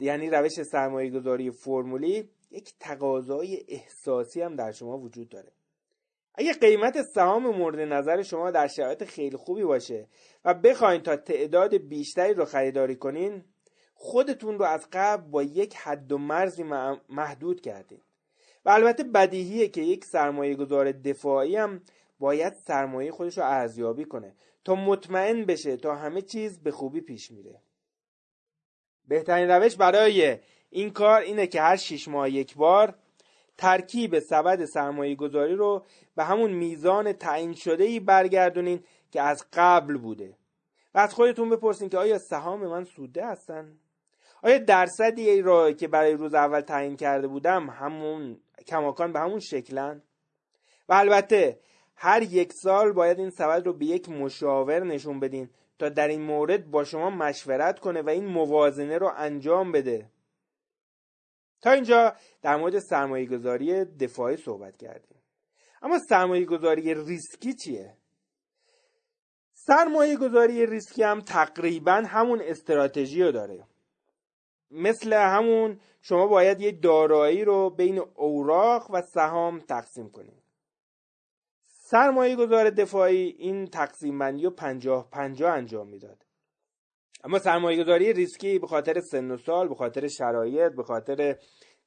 یعنی 0.00 0.30
روش 0.30 0.62
سرمایه 0.62 1.10
گذاری 1.10 1.50
فرمولی 1.50 2.28
یک 2.50 2.74
تقاضای 2.80 3.64
احساسی 3.68 4.42
هم 4.42 4.56
در 4.56 4.72
شما 4.72 4.98
وجود 4.98 5.28
داره. 5.28 5.52
اگه 6.34 6.52
قیمت 6.52 7.02
سهام 7.02 7.46
مورد 7.46 7.80
نظر 7.80 8.22
شما 8.22 8.50
در 8.50 8.66
شرایط 8.66 9.04
خیلی 9.04 9.36
خوبی 9.36 9.64
باشه 9.64 10.08
و 10.44 10.54
بخواین 10.54 11.02
تا 11.02 11.16
تعداد 11.16 11.74
بیشتری 11.76 12.34
رو 12.34 12.44
خریداری 12.44 12.96
کنین 12.96 13.44
خودتون 13.94 14.58
رو 14.58 14.64
از 14.64 14.88
قبل 14.92 15.30
با 15.30 15.42
یک 15.42 15.76
حد 15.76 16.12
و 16.12 16.18
مرزی 16.18 16.62
محدود 17.08 17.60
کردین. 17.60 18.00
و 18.64 18.70
البته 18.70 19.04
بدیهیه 19.04 19.68
که 19.68 19.80
یک 19.80 20.04
سرمایه 20.04 20.54
گذار 20.54 20.92
دفاعی 20.92 21.56
هم 21.56 21.82
باید 22.18 22.52
سرمایه 22.52 23.10
خودش 23.12 23.38
رو 23.38 23.44
ارزیابی 23.44 24.04
کنه 24.04 24.34
تا 24.64 24.74
مطمئن 24.74 25.44
بشه 25.44 25.76
تا 25.76 25.94
همه 25.94 26.22
چیز 26.22 26.62
به 26.62 26.70
خوبی 26.70 27.00
پیش 27.00 27.30
میره. 27.30 27.62
بهترین 29.08 29.50
روش 29.50 29.76
برای 29.76 30.38
این 30.70 30.90
کار 30.90 31.20
اینه 31.20 31.46
که 31.46 31.62
هر 31.62 31.76
شیش 31.76 32.08
ماه 32.08 32.30
یک 32.30 32.56
بار 32.56 32.94
ترکیب 33.58 34.18
سبد 34.18 34.64
سرمایه 34.64 35.14
گذاری 35.14 35.54
رو 35.54 35.86
به 36.16 36.24
همون 36.24 36.52
میزان 36.52 37.12
تعیین 37.12 37.54
شده 37.54 37.84
ای 37.84 38.00
برگردونین 38.00 38.84
که 39.10 39.22
از 39.22 39.44
قبل 39.52 39.96
بوده 39.96 40.36
و 40.94 40.98
از 40.98 41.14
خودتون 41.14 41.50
بپرسین 41.50 41.88
که 41.88 41.98
آیا 41.98 42.18
سهام 42.18 42.66
من 42.66 42.84
سوده 42.84 43.26
هستن؟ 43.26 43.78
آیا 44.42 44.58
درصدی 44.58 45.42
را 45.42 45.72
که 45.72 45.88
برای 45.88 46.12
روز 46.12 46.34
اول 46.34 46.60
تعیین 46.60 46.96
کرده 46.96 47.26
بودم 47.26 47.70
همون 47.70 48.40
کماکان 48.66 49.12
به 49.12 49.20
همون 49.20 49.40
شکلن؟ 49.40 50.02
و 50.88 50.92
البته 50.92 51.60
هر 51.96 52.22
یک 52.22 52.52
سال 52.52 52.92
باید 52.92 53.18
این 53.18 53.30
سبد 53.30 53.66
رو 53.66 53.72
به 53.72 53.84
یک 53.84 54.08
مشاور 54.08 54.84
نشون 54.84 55.20
بدین 55.20 55.50
تا 55.78 55.88
در 55.88 56.08
این 56.08 56.22
مورد 56.22 56.70
با 56.70 56.84
شما 56.84 57.10
مشورت 57.10 57.78
کنه 57.78 58.02
و 58.02 58.08
این 58.08 58.26
موازنه 58.26 58.98
رو 58.98 59.12
انجام 59.16 59.72
بده 59.72 60.10
تا 61.62 61.70
اینجا 61.70 62.16
در 62.42 62.56
مورد 62.56 62.78
سرمایه 62.78 63.26
گذاری 63.26 63.84
دفاعی 63.84 64.36
صحبت 64.36 64.76
کردیم. 64.76 65.18
اما 65.82 65.98
سرمایه 66.08 66.44
گذاری 66.44 66.94
ریسکی 66.94 67.54
چیه؟ 67.54 67.96
سرمایه 69.52 70.16
گذاری 70.16 70.66
ریسکی 70.66 71.02
هم 71.02 71.20
تقریبا 71.20 71.92
همون 71.92 72.40
استراتژی 72.44 73.22
رو 73.22 73.32
داره. 73.32 73.66
مثل 74.70 75.12
همون 75.12 75.80
شما 76.00 76.26
باید 76.26 76.60
یه 76.60 76.72
دارایی 76.72 77.44
رو 77.44 77.70
بین 77.70 77.98
اوراق 77.98 78.90
و 78.90 79.02
سهام 79.02 79.60
تقسیم 79.60 80.10
کنید 80.10 80.42
سرمایه 81.64 82.36
گذار 82.36 82.70
دفاعی 82.70 83.28
این 83.38 83.66
تقسیم 83.66 84.18
بندی 84.18 84.44
رو 84.44 84.50
پنجاه 84.50 85.10
پنجاه 85.10 85.52
انجام 85.52 85.88
می‌داد. 85.88 86.24
اما 87.24 87.38
سرمایه 87.38 87.84
گذاری 87.84 88.12
ریسکی 88.12 88.58
به 88.58 88.66
خاطر 88.66 89.00
سن 89.00 89.30
و 89.30 89.36
سال 89.36 89.68
به 89.68 89.74
خاطر 89.74 90.08
شرایط 90.08 90.72
به 90.72 90.82
خاطر 90.82 91.36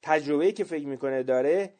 تجربه‌ای 0.02 0.52
که 0.52 0.64
فکر 0.64 0.86
می‌کنه 0.86 1.22
داره 1.22 1.74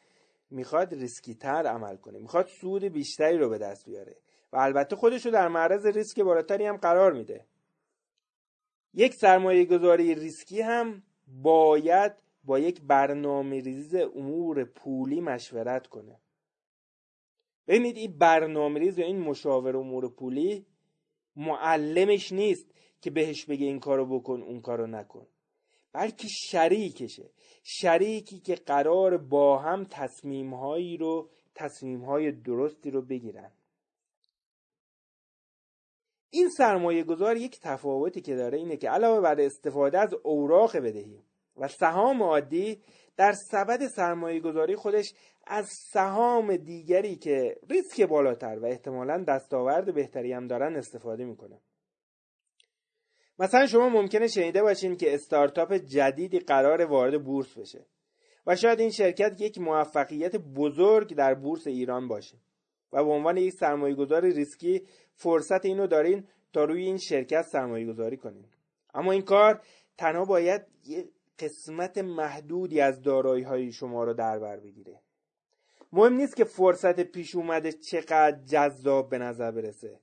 می‌خواد 0.49 0.93
ریسکی 0.93 1.35
تر 1.35 1.67
عمل 1.67 1.95
کنه. 1.95 2.19
می‌خواد 2.19 2.47
سود 2.47 2.83
بیشتری 2.83 3.37
رو 3.37 3.49
به 3.49 3.57
دست 3.57 3.85
بیاره. 3.85 4.17
و 4.53 4.57
البته 4.57 4.95
خودش 4.95 5.25
رو 5.25 5.31
در 5.31 5.47
معرض 5.47 5.85
ریسک 5.85 6.19
بالاتری 6.19 6.65
هم 6.65 6.77
قرار 6.77 7.13
میده. 7.13 7.45
یک 8.93 9.13
سرمایه 9.13 9.65
گذاری 9.65 10.15
ریسکی 10.15 10.61
هم 10.61 11.03
باید 11.27 12.11
با 12.43 12.59
یک 12.59 12.81
برنامه 12.81 13.59
ریز 13.59 13.95
امور 13.95 14.63
پولی 14.63 15.21
مشورت 15.21 15.87
کنه. 15.87 16.19
ببینید 17.67 17.97
این 17.97 18.17
برنامه 18.17 18.79
ریز 18.79 18.97
یا 18.97 19.05
این 19.05 19.19
مشاور 19.19 19.77
امور 19.77 20.09
پولی 20.09 20.65
معلمش 21.35 22.31
نیست. 22.31 22.73
که 23.01 23.11
بهش 23.11 23.45
بگه 23.45 23.65
این 23.65 23.79
کارو 23.79 24.19
بکن 24.19 24.41
اون 24.41 24.61
کارو 24.61 24.87
نکن. 24.87 25.27
بلکه 25.93 26.27
شریکشه. 26.27 27.29
شریکی 27.63 28.39
که 28.39 28.55
قرار 28.55 29.17
با 29.17 29.57
هم 29.57 29.83
تصمیمهایی 29.89 30.97
رو 30.97 31.29
تصمیمهای 31.55 32.31
درستی 32.31 32.91
رو 32.91 33.01
بگیرن. 33.01 33.51
این 36.29 36.49
سرمایه 36.49 37.03
گذار 37.03 37.37
یک 37.37 37.59
تفاوتی 37.59 38.21
که 38.21 38.35
داره 38.35 38.57
اینه 38.57 38.77
که 38.77 38.89
علاوه 38.89 39.21
بر 39.21 39.41
استفاده 39.41 39.99
از 39.99 40.13
اوراق 40.23 40.77
بدهی 40.77 41.23
و 41.57 41.67
سهام 41.67 42.23
عادی 42.23 42.81
در 43.17 43.31
سبد 43.31 43.87
سرمایه 43.87 44.39
گذاری 44.39 44.75
خودش 44.75 45.13
از 45.47 45.67
سهام 45.69 46.55
دیگری 46.55 47.15
که 47.15 47.59
ریسک 47.69 48.01
بالاتر 48.01 48.59
و 48.59 48.65
احتمالا 48.65 49.23
دستاورد 49.23 49.93
بهتری 49.93 50.33
هم 50.33 50.47
دارن 50.47 50.75
استفاده 50.75 51.25
می‌کنه. 51.25 51.61
مثلا 53.39 53.67
شما 53.67 53.89
ممکنه 53.89 54.27
شنیده 54.27 54.61
باشین 54.61 54.97
که 54.97 55.13
استارتاپ 55.13 55.73
جدیدی 55.73 56.39
قرار 56.39 56.85
وارد 56.85 57.23
بورس 57.23 57.57
بشه 57.57 57.85
و 58.47 58.55
شاید 58.55 58.79
این 58.79 58.89
شرکت 58.89 59.41
یک 59.41 59.57
موفقیت 59.57 60.35
بزرگ 60.35 61.15
در 61.15 61.33
بورس 61.33 61.67
ایران 61.67 62.07
باشه 62.07 62.37
و 62.93 63.03
به 63.03 63.11
عنوان 63.11 63.37
یک 63.37 63.53
سرمایه 63.53 63.95
گذار 63.95 64.21
ریسکی 64.25 64.81
فرصت 65.15 65.65
اینو 65.65 65.87
دارین 65.87 66.27
تا 66.53 66.63
روی 66.63 66.83
این 66.83 66.97
شرکت 66.97 67.41
سرمایه 67.41 67.85
گذاری 67.85 68.17
کنین. 68.17 68.45
اما 68.93 69.11
این 69.11 69.21
کار 69.21 69.61
تنها 69.97 70.25
باید 70.25 70.61
یه 70.85 71.09
قسمت 71.39 71.97
محدودی 71.97 72.81
از 72.81 73.01
دارایی 73.01 73.43
های 73.43 73.71
شما 73.71 74.03
رو 74.03 74.13
در 74.13 74.39
بر 74.39 74.57
بگیره. 74.57 75.01
مهم 75.93 76.13
نیست 76.13 76.35
که 76.35 76.43
فرصت 76.43 76.99
پیش 76.99 77.35
اومده 77.35 77.71
چقدر 77.71 78.37
جذاب 78.45 79.09
به 79.09 79.17
نظر 79.17 79.51
برسه. 79.51 79.99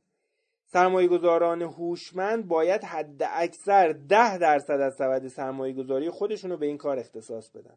سرمایه 0.75 1.09
گذاران 1.09 1.63
هوشمند 1.63 2.49
باید 2.49 2.85
حد 2.85 3.23
اکثر 3.23 3.93
ده 3.93 4.39
درصد 4.39 4.81
از 4.81 4.95
سبد 4.95 5.29
سرمایه 5.29 5.75
گذاری 5.75 6.11
خودشون 6.11 6.51
رو 6.51 6.57
به 6.57 6.67
این 6.67 6.79
کار 6.79 6.99
اختصاص 6.99 7.51
بدن. 7.51 7.77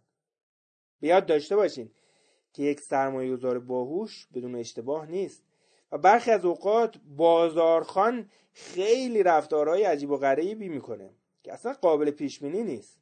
بیاد 1.00 1.26
داشته 1.26 1.56
باشین 1.56 1.92
که 2.54 2.64
یک 2.64 2.80
سرمایه 2.80 3.36
گذار 3.36 3.60
باهوش 3.60 4.28
بدون 4.34 4.56
اشتباه 4.56 5.06
نیست 5.06 5.44
و 5.92 5.98
برخی 5.98 6.32
از 6.32 6.46
اوقات 6.46 6.98
بازارخان 7.18 8.30
خیلی 8.54 9.24
رفتارهای 9.24 9.84
عجیب 9.84 10.12
و 10.12 10.18
غریبی 10.18 10.70
می‌کنه 10.70 11.10
که 11.44 11.54
اصلا 11.54 11.74
قابل 11.74 12.12
پیش 12.12 12.40
بینی 12.40 12.64
نیست. 12.64 13.00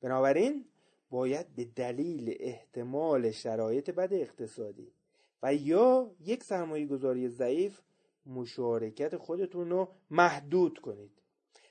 بنابراین 0.00 0.64
باید 1.10 1.46
به 1.56 1.64
دلیل 1.64 2.36
احتمال 2.40 3.30
شرایط 3.30 3.90
بد 3.90 4.14
اقتصادی 4.14 4.92
و 5.42 5.54
یا 5.54 6.10
یک 6.20 6.44
سرمایه 6.44 6.86
گذاری 6.86 7.28
ضعیف 7.28 7.80
مشارکت 8.26 9.16
خودتون 9.16 9.70
رو 9.70 9.88
محدود 10.10 10.78
کنید. 10.78 11.10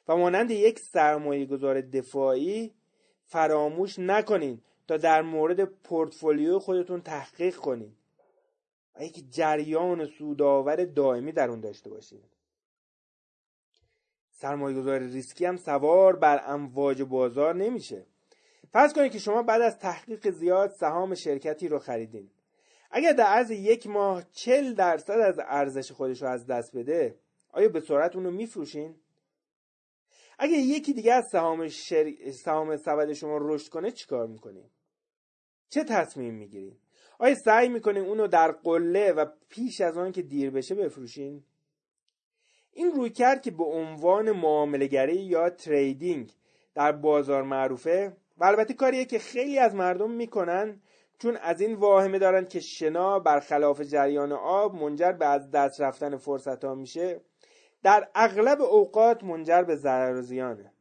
و 0.07 0.15
مانند 0.15 0.51
یک 0.51 0.79
سرمایه 0.79 1.45
گذار 1.45 1.81
دفاعی 1.81 2.73
فراموش 3.25 3.99
نکنید 3.99 4.63
تا 4.87 4.97
در 4.97 5.21
مورد 5.21 5.63
پورتفولیو 5.63 6.59
خودتون 6.59 7.01
تحقیق 7.01 7.55
کنید 7.55 7.97
و 8.95 9.03
یک 9.03 9.31
جریان 9.31 10.05
سودآور 10.05 10.85
دائمی 10.85 11.31
در 11.31 11.49
اون 11.49 11.59
داشته 11.59 11.89
باشید 11.89 12.25
سرمایه 14.31 14.77
گذار 14.77 14.99
ریسکی 14.99 15.45
هم 15.45 15.57
سوار 15.57 16.15
بر 16.15 16.41
امواج 16.45 17.01
بازار 17.01 17.55
نمیشه. 17.55 18.05
فرض 18.71 18.93
کنید 18.93 19.11
که 19.11 19.19
شما 19.19 19.43
بعد 19.43 19.61
از 19.61 19.79
تحقیق 19.79 20.29
زیاد 20.29 20.71
سهام 20.71 21.15
شرکتی 21.15 21.67
رو 21.67 21.79
خریدین. 21.79 22.29
اگر 22.91 23.13
در 23.13 23.23
عرض 23.23 23.51
یک 23.51 23.87
ماه 23.87 24.23
چل 24.31 24.73
درصد 24.73 25.19
از 25.19 25.39
ارزش 25.39 25.91
خودش 25.91 26.21
رو 26.21 26.27
از 26.27 26.45
دست 26.45 26.77
بده 26.77 27.15
آیا 27.51 27.69
به 27.69 27.79
سرعت 27.79 28.15
اون 28.15 28.25
رو 28.25 28.31
میفروشین؟ 28.31 28.95
اگر 30.39 30.57
یکی 30.57 30.93
دیگه 30.93 31.13
از 31.13 31.27
سهام, 31.31 31.67
شر... 31.67 32.31
سهام 32.31 32.77
سبد 32.77 33.13
شما 33.13 33.37
رشد 33.41 33.69
کنه 33.69 33.91
چیکار 33.91 34.27
می‌کنین؟ 34.27 34.65
چه 35.69 35.83
تصمیم 35.83 36.33
می‌گیرین؟ 36.33 36.77
آیا 37.19 37.35
سعی 37.35 37.69
می‌کنین 37.69 38.03
اونو 38.03 38.27
در 38.27 38.51
قله 38.51 39.11
و 39.11 39.25
پیش 39.49 39.81
از 39.81 39.97
آن 39.97 40.11
که 40.11 40.21
دیر 40.21 40.49
بشه 40.49 40.75
بفروشین؟ 40.75 41.43
این 42.73 42.91
روی 42.91 43.09
کرد 43.09 43.41
که 43.41 43.51
به 43.51 43.63
عنوان 43.63 44.31
معاملگری 44.31 45.15
یا 45.15 45.49
تریدینگ 45.49 46.31
در 46.75 46.91
بازار 46.91 47.43
معروفه 47.43 48.17
و 48.37 48.45
البته 48.45 48.73
کاریه 48.73 49.05
که 49.05 49.19
خیلی 49.19 49.59
از 49.59 49.75
مردم 49.75 50.11
می‌کنن 50.11 50.81
چون 51.19 51.37
از 51.37 51.61
این 51.61 51.73
واهمه 51.75 52.19
دارن 52.19 52.45
که 52.45 52.59
شنا 52.59 53.19
برخلاف 53.19 53.81
جریان 53.81 54.31
آب 54.31 54.75
منجر 54.75 55.11
به 55.11 55.25
از 55.25 55.51
دست 55.51 55.81
رفتن 55.81 56.17
فرصت 56.17 56.65
ها 56.65 56.75
میشه 56.75 57.21
در 57.83 58.09
اغلب 58.15 58.61
اوقات 58.61 59.23
منجر 59.23 59.63
به 59.63 59.75
ضرر 59.75 60.15
و 60.15 60.21
زیانه. 60.21 60.73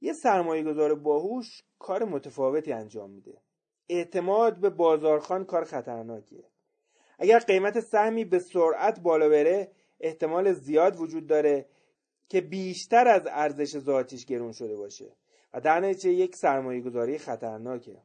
یه 0.00 0.12
سرمایه 0.12 0.62
گذار 0.62 0.94
باهوش 0.94 1.62
کار 1.78 2.04
متفاوتی 2.04 2.72
انجام 2.72 3.10
میده. 3.10 3.40
اعتماد 3.88 4.60
به 4.60 4.70
بازارخان 4.70 5.44
کار 5.44 5.64
خطرناکیه. 5.64 6.44
اگر 7.18 7.38
قیمت 7.38 7.80
سهمی 7.80 8.24
به 8.24 8.38
سرعت 8.38 9.00
بالا 9.00 9.28
بره 9.28 9.72
احتمال 10.00 10.52
زیاد 10.52 11.00
وجود 11.00 11.26
داره 11.26 11.66
که 12.28 12.40
بیشتر 12.40 13.08
از 13.08 13.22
ارزش 13.30 13.78
ذاتیش 13.78 14.24
گرون 14.24 14.52
شده 14.52 14.76
باشه. 14.76 15.16
و 15.54 15.60
در 15.60 15.80
نتیجه 15.80 16.10
یک 16.10 16.36
سرمایه 16.36 16.80
گذاری 16.80 17.18
خطرناکه. 17.18 18.02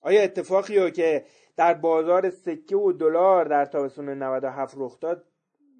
آیا 0.00 0.22
اتفاقی 0.22 0.78
رو 0.78 0.90
که 0.90 1.24
در 1.56 1.74
بازار 1.74 2.30
سکه 2.30 2.76
و 2.76 2.92
دلار 2.92 3.44
در 3.44 3.64
تابستون 3.64 4.08
97 4.08 4.74
رخ 4.76 5.00
داد 5.00 5.24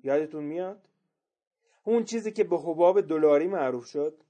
یادتون 0.04 0.44
میاد؟ 0.44 0.88
اون 1.84 2.04
چیزی 2.04 2.32
که 2.32 2.44
به 2.44 2.58
حباب 2.58 3.00
دلاری 3.00 3.46
معروف 3.46 3.84
شد. 3.84 4.22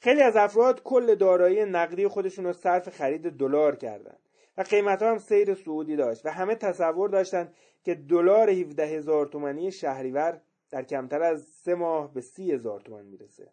خیلی 0.00 0.22
از 0.22 0.36
افراد 0.36 0.82
کل 0.82 1.14
دارایی 1.14 1.64
نقدی 1.64 2.08
خودشون 2.08 2.44
رو 2.44 2.52
صرف 2.52 2.88
خرید 2.88 3.30
دلار 3.30 3.76
کردن 3.76 4.16
و 4.58 4.62
قیمت 4.62 5.02
هم 5.02 5.18
سیر 5.18 5.54
سعودی 5.54 5.96
داشت 5.96 6.26
و 6.26 6.28
همه 6.28 6.54
تصور 6.54 7.08
داشتن 7.08 7.52
که 7.84 7.94
دلار 7.94 8.50
17 8.50 8.86
هزار 8.86 9.26
تومانی 9.26 9.72
شهریور 9.72 10.40
در 10.70 10.82
کمتر 10.82 11.22
از 11.22 11.42
سه 11.42 11.74
ماه 11.74 12.14
به 12.14 12.20
سی 12.20 12.52
هزار 12.52 12.80
تومن 12.80 13.04
می‌رسه. 13.04 13.52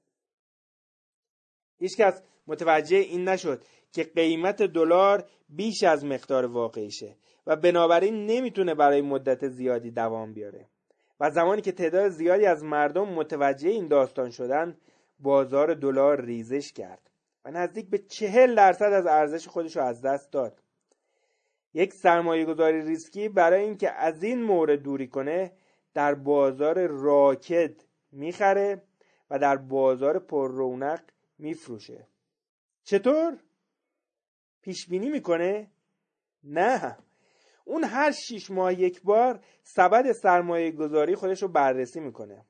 هیچکس 1.79 2.21
متوجه 2.47 2.97
این 2.97 3.29
نشد 3.29 3.63
که 3.91 4.03
قیمت 4.03 4.61
دلار 4.61 5.25
بیش 5.49 5.83
از 5.83 6.05
مقدار 6.05 6.45
واقعیشه 6.45 7.15
و 7.47 7.55
بنابراین 7.55 8.25
نمی‌تونه 8.25 8.75
برای 8.75 9.01
مدت 9.01 9.47
زیادی 9.47 9.91
دوام 9.91 10.33
بیاره. 10.33 10.65
و 11.19 11.29
زمانی 11.29 11.61
که 11.61 11.71
تعداد 11.71 12.09
زیادی 12.09 12.45
از 12.45 12.63
مردم 12.63 13.09
متوجه 13.09 13.69
این 13.69 13.87
داستان 13.87 14.29
شدن 14.29 14.77
بازار 15.19 15.73
دلار 15.73 16.21
ریزش 16.21 16.73
کرد 16.73 17.09
و 17.45 17.51
نزدیک 17.51 17.89
به 17.89 17.97
چهل 17.97 18.55
درصد 18.55 18.93
از 18.93 19.07
ارزش 19.07 19.47
خودش 19.47 19.77
رو 19.77 19.83
از 19.83 20.01
دست 20.01 20.31
داد. 20.31 20.61
یک 21.73 21.93
سرمایه 21.93 22.45
گذاری 22.45 22.81
ریسکی 22.81 23.29
برای 23.29 23.63
اینکه 23.63 23.91
از 23.91 24.23
این 24.23 24.43
مورد 24.43 24.81
دوری 24.81 25.07
کنه 25.07 25.51
در 25.93 26.13
بازار 26.15 26.87
راکد 26.87 27.81
می‌خره 28.11 28.81
و 29.29 29.39
در 29.39 29.57
بازار 29.57 30.19
پر 30.19 30.51
رونق 30.51 31.01
میفروشه. 31.39 32.07
چطور؟ 32.83 33.37
پیش 34.61 34.87
بینی 34.89 35.09
می‌کنه؟ 35.09 35.71
نه. 36.43 36.97
اون 37.65 37.83
هر 37.83 38.11
شیش 38.11 38.51
ماه 38.51 38.73
یک 38.73 39.01
بار 39.01 39.43
سبد 39.63 40.11
سرمایه 40.11 40.71
گذاری 40.71 41.15
خودش 41.15 41.41
رو 41.41 41.47
بررسی 41.47 41.99
می‌کنه. 41.99 42.45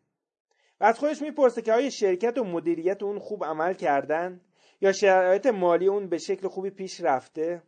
و 0.80 0.84
از 0.84 1.00
خودش 1.00 1.22
می‌پرسه 1.22 1.62
که 1.62 1.74
آیا 1.74 1.90
شرکت 1.90 2.38
و 2.38 2.44
مدیریت 2.44 3.04
اون 3.04 3.20
خوب 3.20 3.46
عمل 3.46 3.74
کردن؟ 3.74 4.42
یا 4.82 4.92
شرایط 4.92 5.46
مالی 5.46 5.88
اون 5.88 6.10
به 6.10 6.18
شکل 6.18 6.48
خوبی 6.48 6.70
پیش 6.70 7.02
رفته؟ 7.02 7.64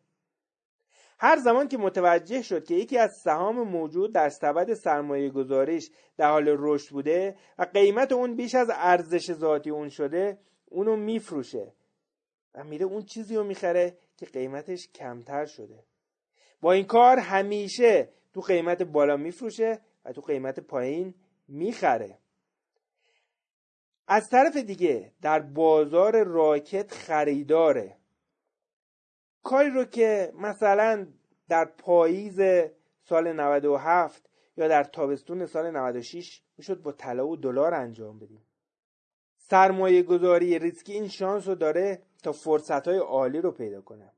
هر 1.20 1.38
زمان 1.38 1.68
که 1.68 1.78
متوجه 1.78 2.42
شد 2.42 2.66
که 2.66 2.76
یکی 2.76 2.98
از 2.98 3.12
سهام 3.24 3.62
موجود 3.62 4.14
در 4.14 4.30
سبد 4.30 4.74
سرمایه 4.74 5.30
گذاریش 5.30 5.92
در 6.18 6.30
حال 6.30 6.46
رشد 6.48 6.92
بوده 6.92 7.36
و 7.58 7.64
قیمت 7.64 8.12
اون 8.12 8.36
بیش 8.36 8.56
از 8.56 8.70
ارزش 8.74 9.34
ذاتی 9.34 9.70
اون 9.70 9.90
شده 9.90 10.38
اونو 10.70 10.96
میفروشه 10.96 11.74
و 12.56 12.64
میره 12.64 12.86
اون 12.86 13.04
چیزی 13.04 13.36
رو 13.36 13.44
می‌خره 13.44 13.98
که 14.18 14.26
قیمتش 14.26 14.88
کمتر 14.88 15.46
شده. 15.46 15.84
با 16.62 16.72
این 16.72 16.86
کار 16.86 17.20
همیشه 17.20 18.10
تو 18.34 18.42
قیمت 18.42 18.82
بالا 18.82 19.18
میفروشه 19.18 19.80
و 20.06 20.14
تو 20.14 20.22
قیمت 20.22 20.60
پایین 20.60 21.14
می‌خره. 21.48 22.18
از 24.08 24.30
طرف 24.30 24.58
دیگه 24.58 25.14
در 25.22 25.40
بازار 25.40 26.24
راکت 26.24 26.92
خریداره. 26.92 27.98
کاری 29.44 29.70
رو 29.70 29.86
که 29.86 30.34
مثلا 30.36 31.08
در 31.50 31.66
پاییز 31.66 32.40
سال 33.04 33.34
97 33.34 34.30
یا 34.58 34.68
در 34.68 34.84
تابستون 34.84 35.46
سال 35.46 35.72
96 35.72 36.42
می‌شد 36.58 36.82
با 36.82 36.92
طلا 36.92 37.28
و 37.28 37.36
دلار 37.36 37.74
انجام 37.74 38.20
بدیم. 38.20 38.49
سرمایه 39.50 40.04
گذاری 40.04 40.60
ریسکی 40.60 40.94
این 40.94 41.08
شانس 41.08 41.48
رو 41.48 41.56
داره 41.56 42.02
تا 42.24 42.32
فرصت 42.32 42.88
های 42.88 42.98
عالی 42.98 43.42
رو 43.42 43.52
پیدا 43.52 43.82
کنه. 43.82 44.12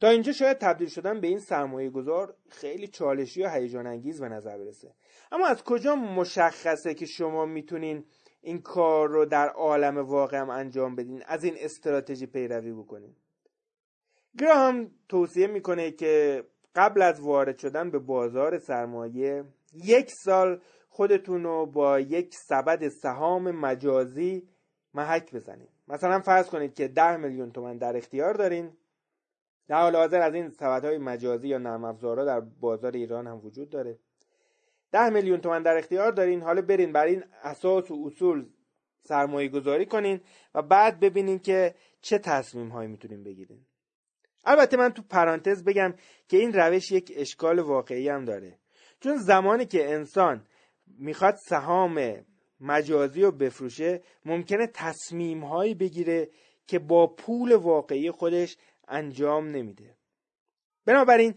تا 0.00 0.08
اینجا 0.08 0.32
شاید 0.32 0.58
تبدیل 0.58 0.88
شدن 0.88 1.20
به 1.20 1.26
این 1.26 1.38
سرمایه 1.38 1.90
گذار 1.90 2.34
خیلی 2.48 2.88
چالشی 2.88 3.42
و 3.42 3.48
هیجان 3.48 3.86
انگیز 3.86 4.20
به 4.20 4.28
نظر 4.28 4.58
برسه. 4.58 4.94
اما 5.32 5.46
از 5.46 5.64
کجا 5.64 5.94
مشخصه 5.94 6.94
که 6.94 7.06
شما 7.06 7.46
می‌تونین 7.46 8.04
این 8.40 8.62
کار 8.62 9.08
رو 9.08 9.24
در 9.24 9.48
عالم 9.48 9.98
واقع 9.98 10.38
هم 10.38 10.50
انجام 10.50 10.96
بدین؟ 10.96 11.22
از 11.26 11.44
این 11.44 11.54
استراتژی 11.58 12.26
پیروی 12.26 12.72
بکنین. 12.72 13.16
گراهام 14.38 14.90
توصیه 15.08 15.46
می‌کنه 15.46 15.90
که 15.90 16.44
قبل 16.74 17.02
از 17.02 17.20
وارد 17.20 17.58
شدن 17.58 17.90
به 17.90 17.98
بازار 17.98 18.58
سرمایه 18.58 19.44
یک 19.84 20.10
سال 20.10 20.60
خودتون 20.90 21.44
رو 21.44 21.66
با 21.66 22.00
یک 22.00 22.34
سبد 22.34 22.88
سهام 22.88 23.50
مجازی 23.50 24.48
محک 24.94 25.34
بزنید 25.34 25.68
مثلا 25.88 26.20
فرض 26.20 26.48
کنید 26.48 26.74
که 26.74 26.88
ده 26.88 27.16
میلیون 27.16 27.52
تومن 27.52 27.78
در 27.78 27.96
اختیار 27.96 28.34
دارین. 28.34 28.72
در 29.68 29.80
حال 29.80 29.96
حاضر 29.96 30.20
از 30.20 30.34
این 30.34 30.50
سبدهای 30.50 30.98
مجازی 30.98 31.48
یا 31.48 31.58
نرم 31.58 31.92
در 32.24 32.40
بازار 32.40 32.92
ایران 32.92 33.26
هم 33.26 33.44
وجود 33.44 33.70
داره. 33.70 33.98
ده 34.92 35.08
میلیون 35.08 35.40
تومن 35.40 35.62
در 35.62 35.78
اختیار 35.78 36.12
دارین. 36.12 36.42
حالا 36.42 36.62
برین 36.62 36.92
بر 36.92 37.04
این 37.04 37.24
اساس 37.42 37.90
و 37.90 38.04
اصول 38.06 38.46
سرمایه 39.02 39.48
گذاری 39.48 39.86
کنین 39.86 40.20
و 40.54 40.62
بعد 40.62 41.00
ببینین 41.00 41.38
که 41.38 41.74
چه 42.00 42.18
تصمیم 42.18 42.68
هایی 42.68 42.88
می‌تونین 42.88 43.24
بگیرین. 43.24 43.66
البته 44.44 44.76
من 44.76 44.88
تو 44.88 45.02
پرانتز 45.02 45.64
بگم 45.64 45.94
که 46.28 46.36
این 46.36 46.52
روش 46.52 46.92
یک 46.92 47.12
اشکال 47.16 47.58
واقعی 47.58 48.08
هم 48.08 48.24
داره. 48.24 48.58
چون 49.00 49.16
زمانی 49.16 49.66
که 49.66 49.94
انسان 49.94 50.46
می‌خواد 50.98 51.34
سهام 51.34 52.24
مجازی 52.60 53.22
رو 53.22 53.32
بفروشه 53.32 54.02
ممکنه 54.24 54.66
تصمیم 54.66 55.44
هایی 55.44 55.74
بگیره 55.74 56.28
که 56.66 56.78
با 56.78 57.06
پول 57.06 57.54
واقعی 57.54 58.10
خودش 58.10 58.56
انجام 58.88 59.48
نمیده. 59.48 59.96
بنابراین 60.86 61.34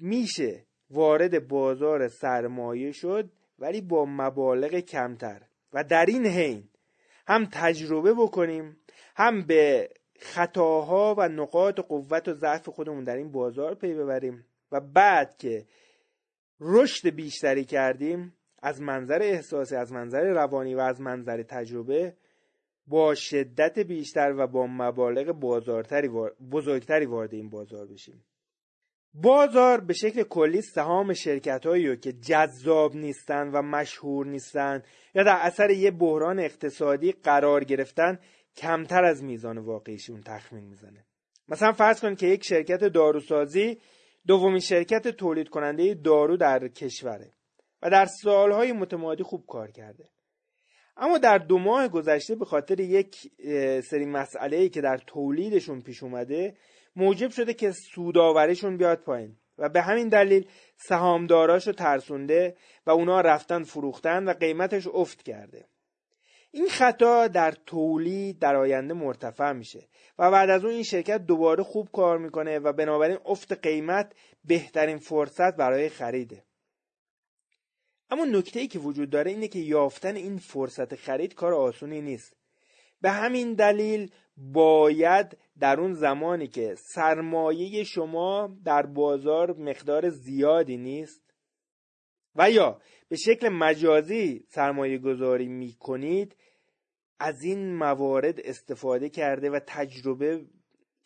میشه 0.00 0.66
وارد 0.90 1.48
بازار 1.48 2.08
سرمایه 2.08 2.92
شد 2.92 3.30
ولی 3.58 3.80
با 3.80 4.04
مبالغ 4.04 4.74
کمتر. 4.74 5.42
و 5.72 5.84
در 5.84 6.06
این 6.06 6.26
حین 6.26 6.68
هم 7.26 7.48
تجربه 7.52 8.14
بکنیم 8.14 8.76
هم 9.16 9.42
به 9.42 9.90
خطاها 10.18 11.14
و 11.18 11.28
نقاط 11.28 11.80
قوت 11.80 12.28
و 12.28 12.32
ضعف 12.32 12.68
خودمون 12.68 13.04
در 13.04 13.16
این 13.16 13.32
بازار 13.32 13.74
پی 13.74 13.94
ببریم. 13.94 14.46
و 14.72 14.80
بعد 14.80 15.36
که 15.36 15.66
رشد 16.60 17.08
بیشتری 17.08 17.64
کردیم 17.64 18.36
از 18.62 18.82
منظر 18.82 19.22
احساسی 19.22 19.76
از 19.76 19.92
منظر 19.92 20.24
روانی 20.24 20.74
و 20.74 20.80
از 20.80 21.00
منظر 21.00 21.42
تجربه 21.42 22.16
با 22.86 23.14
شدت 23.14 23.78
بیشتر 23.78 24.34
و 24.38 24.46
با 24.46 24.66
مبالغ 24.66 25.32
بازارتری 25.32 26.08
بزرگتری 26.52 27.06
وارد 27.06 27.34
این 27.34 27.50
بازار 27.50 27.86
بشیم. 27.86 28.24
بازار 29.14 29.80
به 29.80 29.92
شکل 29.92 30.22
کلی 30.22 30.62
سهام 30.62 31.12
شرکت 31.12 31.66
هایی 31.66 31.96
که 31.96 32.12
جذاب 32.12 32.96
نیستن 32.96 33.50
و 33.50 33.62
مشهور 33.62 34.26
نیستن 34.26 34.82
یا 35.14 35.22
در 35.22 35.38
اثر 35.40 35.70
یه 35.70 35.90
بحران 35.90 36.38
اقتصادی 36.38 37.12
قرار 37.12 37.64
گرفتن 37.64 38.18
کمتر 38.56 39.04
از 39.04 39.24
میزان 39.24 39.58
واقعیشون 39.58 40.20
تخمین 40.20 40.64
می‌زنه. 40.64 41.04
مثلا 41.48 41.72
فرض 41.72 42.00
کنید 42.00 42.18
که 42.18 42.26
یک 42.26 42.44
شرکت 42.44 42.84
داروسازی 42.84 43.78
دومین 44.26 44.60
شرکت 44.60 45.08
تولید 45.08 45.48
کننده 45.48 45.94
دارو 45.94 46.36
در 46.36 46.68
کشوره 46.68 47.32
و 47.82 47.90
در 47.90 48.06
سالهای 48.06 48.72
متمادی 48.72 49.22
خوب 49.22 49.46
کار 49.46 49.70
کرده. 49.70 50.08
اما 50.96 51.18
در 51.18 51.38
دو 51.38 51.58
ماه 51.58 51.88
گذشته 51.88 52.34
به 52.34 52.44
خاطر 52.44 52.80
یک 52.80 53.16
سری 53.82 54.06
مسئله 54.06 54.68
که 54.68 54.80
در 54.80 54.98
تولیدشون 55.06 55.80
پیش 55.80 56.02
اومده 56.02 56.56
موجب 56.96 57.30
شده 57.30 57.54
که 57.54 57.72
سوداوریشون 57.72 58.76
بیاد 58.76 58.98
پایین 58.98 59.36
و 59.58 59.68
به 59.68 59.82
همین 59.82 60.08
دلیل 60.08 60.48
سهامداراشو 60.76 61.72
ترسونده 61.72 62.56
و 62.86 62.90
اونا 62.90 63.20
رفتن 63.20 63.62
فروختن 63.62 64.24
و 64.24 64.32
قیمتش 64.32 64.86
افت 64.86 65.22
کرده. 65.22 65.68
این 66.50 66.68
خطا 66.68 67.28
در 67.28 67.52
تولید 67.66 68.38
در 68.38 68.56
آینده 68.56 68.94
مرتفع 68.94 69.52
میشه 69.52 69.88
و 70.18 70.30
بعد 70.30 70.50
از 70.50 70.64
اون 70.64 70.74
این 70.74 70.82
شرکت 70.82 71.26
دوباره 71.26 71.62
خوب 71.62 71.88
کار 71.92 72.18
می‌کنه 72.18 72.58
و 72.58 72.72
بنابراین 72.72 73.18
افت 73.24 73.52
قیمت 73.52 74.12
بهترین 74.44 74.98
فرصت 74.98 75.56
برای 75.56 75.88
خریده. 75.88 76.44
اما 78.10 78.24
نکته 78.24 78.60
ای 78.60 78.66
که 78.66 78.78
وجود 78.78 79.10
داره 79.10 79.30
اینه 79.30 79.48
که 79.48 79.58
یافتن 79.58 80.16
این 80.16 80.38
فرصت 80.38 80.94
خرید 80.94 81.34
کار 81.34 81.54
آسونی 81.54 82.00
نیست. 82.00 82.36
به 83.00 83.10
همین 83.10 83.54
دلیل 83.54 84.10
باید 84.36 85.38
در 85.58 85.80
اون 85.80 85.94
زمانی 85.94 86.48
که 86.48 86.74
سرمایه 86.74 87.84
شما 87.84 88.56
در 88.64 88.86
بازار 88.86 89.56
مقدار 89.56 90.08
زیادی 90.08 90.76
نیست 90.76 91.22
و 92.34 92.50
یا 92.50 92.80
به 93.10 93.16
شکل 93.16 93.48
مجازی 93.48 94.44
سرمایه 94.48 94.98
گذاری 94.98 95.48
می 95.48 95.72
کنید 95.72 96.36
از 97.18 97.42
این 97.42 97.76
موارد 97.76 98.40
استفاده 98.40 99.08
کرده 99.08 99.50
و 99.50 99.60
تجربه 99.66 100.46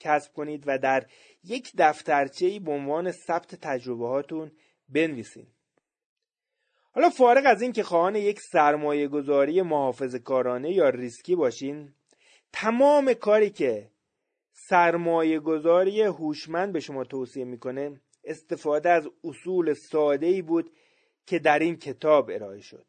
کسب 0.01 0.33
کنید 0.33 0.65
و 0.67 0.79
در 0.79 1.07
یک 1.45 1.73
دفترچه 1.79 2.61
به 2.61 2.73
عنوان 2.73 3.13
ثبت 3.13 3.55
تجربه 3.55 4.09
هاتون 4.09 4.53
بنویسید. 4.89 5.49
حالا 6.93 7.11
فارغ 7.11 7.43
از 7.47 7.63
این 7.63 7.73
که 7.73 7.83
خواهان 7.83 8.17
یک 8.17 8.41
سرمایه 8.41 9.09
گذاری 9.09 9.63
محافظ 9.63 10.15
کارانه 10.15 10.73
یا 10.73 10.89
ریسکی 10.89 11.37
باشین 11.37 11.95
تمام 12.53 13.15
کاری 13.15 13.51
که 13.51 13.91
سرمایه 14.53 15.41
گذاری 15.41 16.03
هوشمند 16.03 16.73
به 16.73 16.81
شما 16.81 17.05
توصیه 17.05 17.45
می‌کنه 17.45 18.01
استفاده 18.25 18.91
از 18.91 19.09
اصول 19.25 19.75
ساده 19.75 20.27
ای 20.27 20.43
بود 20.43 20.71
که 21.27 21.39
در 21.39 21.59
این 21.59 21.77
کتاب 21.77 22.31
ارائه 22.31 22.61
شد. 22.61 22.87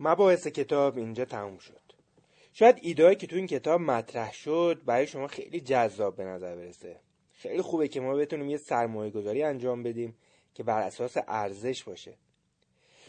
مباحث 0.00 0.46
کتاب 0.46 0.96
اینجا 0.96 1.24
تموم 1.24 1.58
شد. 1.58 1.82
شاید 2.52 2.78
ایدهایی 2.82 3.16
که 3.16 3.26
تو 3.26 3.36
این 3.36 3.46
کتاب 3.46 3.80
مطرح 3.80 4.32
شد 4.32 4.82
برای 4.86 5.06
شما 5.06 5.26
خیلی 5.26 5.60
جذاب 5.60 6.16
به 6.16 6.24
نظر 6.24 6.56
برسه. 6.56 7.00
خیلی 7.32 7.62
خوبه 7.62 7.88
که 7.88 8.00
ما 8.00 8.14
بتونیم 8.14 8.50
یه 8.50 8.56
سرمایه 8.56 9.10
گذاری 9.10 9.42
انجام 9.42 9.82
بدیم 9.82 10.16
که 10.54 10.62
بر 10.62 10.82
اساس 10.82 11.16
ارزش 11.28 11.84
باشه. 11.84 12.18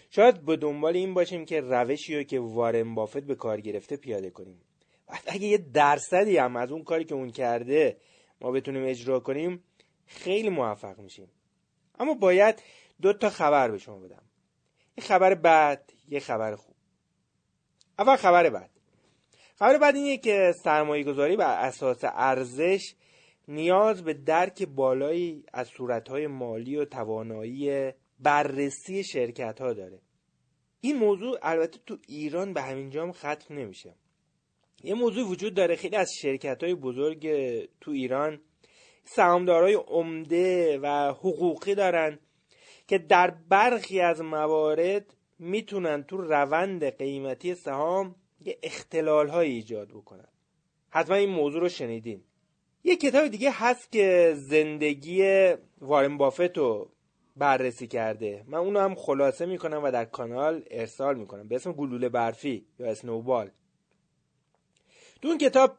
شاید 0.10 0.46
به 0.46 0.58
دنبال 0.58 0.96
این 0.96 1.14
باشیم 1.14 1.46
که 1.46 1.62
روشی 1.62 2.18
رو 2.18 2.24
که 2.24 2.40
وارن 2.40 2.96
بافت 2.96 3.24
به 3.24 3.36
کار 3.36 3.62
گرفته 3.62 3.98
پیاده 3.98 4.30
کنیم. 4.30 4.62
وقتی 5.10 5.32
اگه 5.32 5.48
یه 5.48 5.58
درصدی 5.58 6.38
هم 6.38 6.56
از 6.56 6.72
اون 6.72 6.84
کاری 6.84 7.04
که 7.04 7.16
اون 7.16 7.32
کرده 7.32 7.98
ما 8.42 8.52
بتونیم 8.52 8.86
اجرا 8.86 9.20
کنیم 9.20 9.64
خیلی 10.06 10.50
موفق 10.50 11.00
میشیم. 11.00 11.28
اما 12.00 12.14
باید 12.14 12.62
دو 13.04 13.14
تا 13.14 13.30
خبر 13.30 13.72
به 13.72 13.78
شما 13.78 14.00
بدم. 14.00 14.24
یه 14.98 15.04
خبر 15.04 15.36
بد 15.36 15.90
یه 16.10 16.20
خبر 16.20 16.56
خوب. 16.56 16.76
اول 18.00 18.16
خبر 18.16 18.50
بد. 18.50 18.70
خبر 19.56 19.78
بد 19.78 19.96
اینه 19.96 20.18
که 20.18 20.54
سرمایه 20.64 21.04
گذاری 21.04 21.36
بر 21.36 21.66
اساس 21.68 22.00
ارزش 22.04 22.96
نیاز 23.48 24.04
به 24.04 24.14
درک 24.14 24.64
بالایی 24.64 25.46
از 25.54 25.68
صورتهای 25.68 26.28
مالی 26.28 26.76
و 26.76 26.86
توانایی 26.86 27.92
بررسی 28.20 29.04
شرکت 29.04 29.62
ها 29.62 29.74
داره. 29.74 30.00
این 30.82 30.98
موضوع 30.98 31.40
البته 31.42 31.80
تو 31.86 31.98
ایران 32.08 32.54
به 32.54 32.62
همین 32.62 32.90
جام 32.90 33.12
ختم 33.12 33.56
نمیشه. 33.56 33.96
یه 34.84 34.94
موضوع 34.94 35.28
وجود 35.28 35.54
داره 35.54 35.76
خیلی 35.76 35.96
از 35.96 36.12
شرکت 36.22 36.64
های 36.64 36.76
بزرگ 36.76 37.28
تو 37.82 37.92
ایران 37.92 38.42
سهامدارای 39.04 39.74
عمده 39.74 40.80
و 40.80 41.14
حقوقی 41.14 41.76
دارن. 41.76 42.20
که 42.94 43.00
در 43.00 43.32
برخی 43.32 44.00
از 44.00 44.22
موارد 44.22 45.14
می‌تونن 45.40 46.04
تو 46.04 46.18
روند 46.18 46.98
قیمتی 46.98 47.56
سهام 47.56 48.16
یه 48.46 48.58
اختلال 48.64 49.30
های 49.30 49.50
ایجاد 49.50 49.88
بکنن. 49.88 50.28
حتما 50.90 51.16
این 51.16 51.30
موضوع 51.30 51.62
رو 51.62 51.70
شنیدین. 51.70 52.24
یه 52.84 52.96
کتاب 52.96 53.28
دیگه 53.28 53.52
هست 53.52 53.92
که 53.92 54.34
زندگی 54.36 55.50
وارن 55.82 56.18
بافت 56.18 56.58
رو 56.58 56.90
بررسی 57.36 57.88
کرده. 57.88 58.44
من 58.48 58.58
اونو 58.58 58.80
هم 58.80 58.96
خلاصه 58.96 59.46
می‌کنم 59.46 59.84
و 59.84 59.92
در 59.92 60.06
کانال 60.06 60.64
ارسال 60.72 61.18
می‌کنم. 61.18 61.48
به 61.48 61.56
اسم 61.56 61.72
گلوله 61.72 62.10
برفی 62.10 62.66
یا 62.80 62.88
اسنوبال. 62.88 63.52
تو 65.22 65.28
اون 65.28 65.38
کتاب 65.38 65.78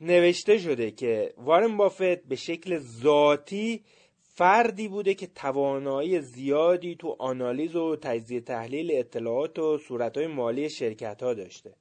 نوشته 0.00 0.58
شده 0.58 0.90
که 0.90 1.34
وارن 1.36 1.76
بافت 1.76 2.22
به 2.22 2.36
شکل 2.36 2.78
ذاتی 2.78 3.84
فردی 4.40 4.88
بوده 4.88 5.14
که 5.14 5.26
توانایی 5.26 6.20
زیادی 6.20 6.96
تو 6.96 7.16
آنالیز 7.18 7.76
و 7.76 7.96
تجزیه 7.96 8.40
تحلیل 8.40 8.90
اطلاعات 8.94 9.58
و 9.58 9.78
صورتهای 9.78 10.26
مالی 10.26 10.70
شرکت 10.70 11.22
ها 11.22 11.34
داشته. 11.34 11.74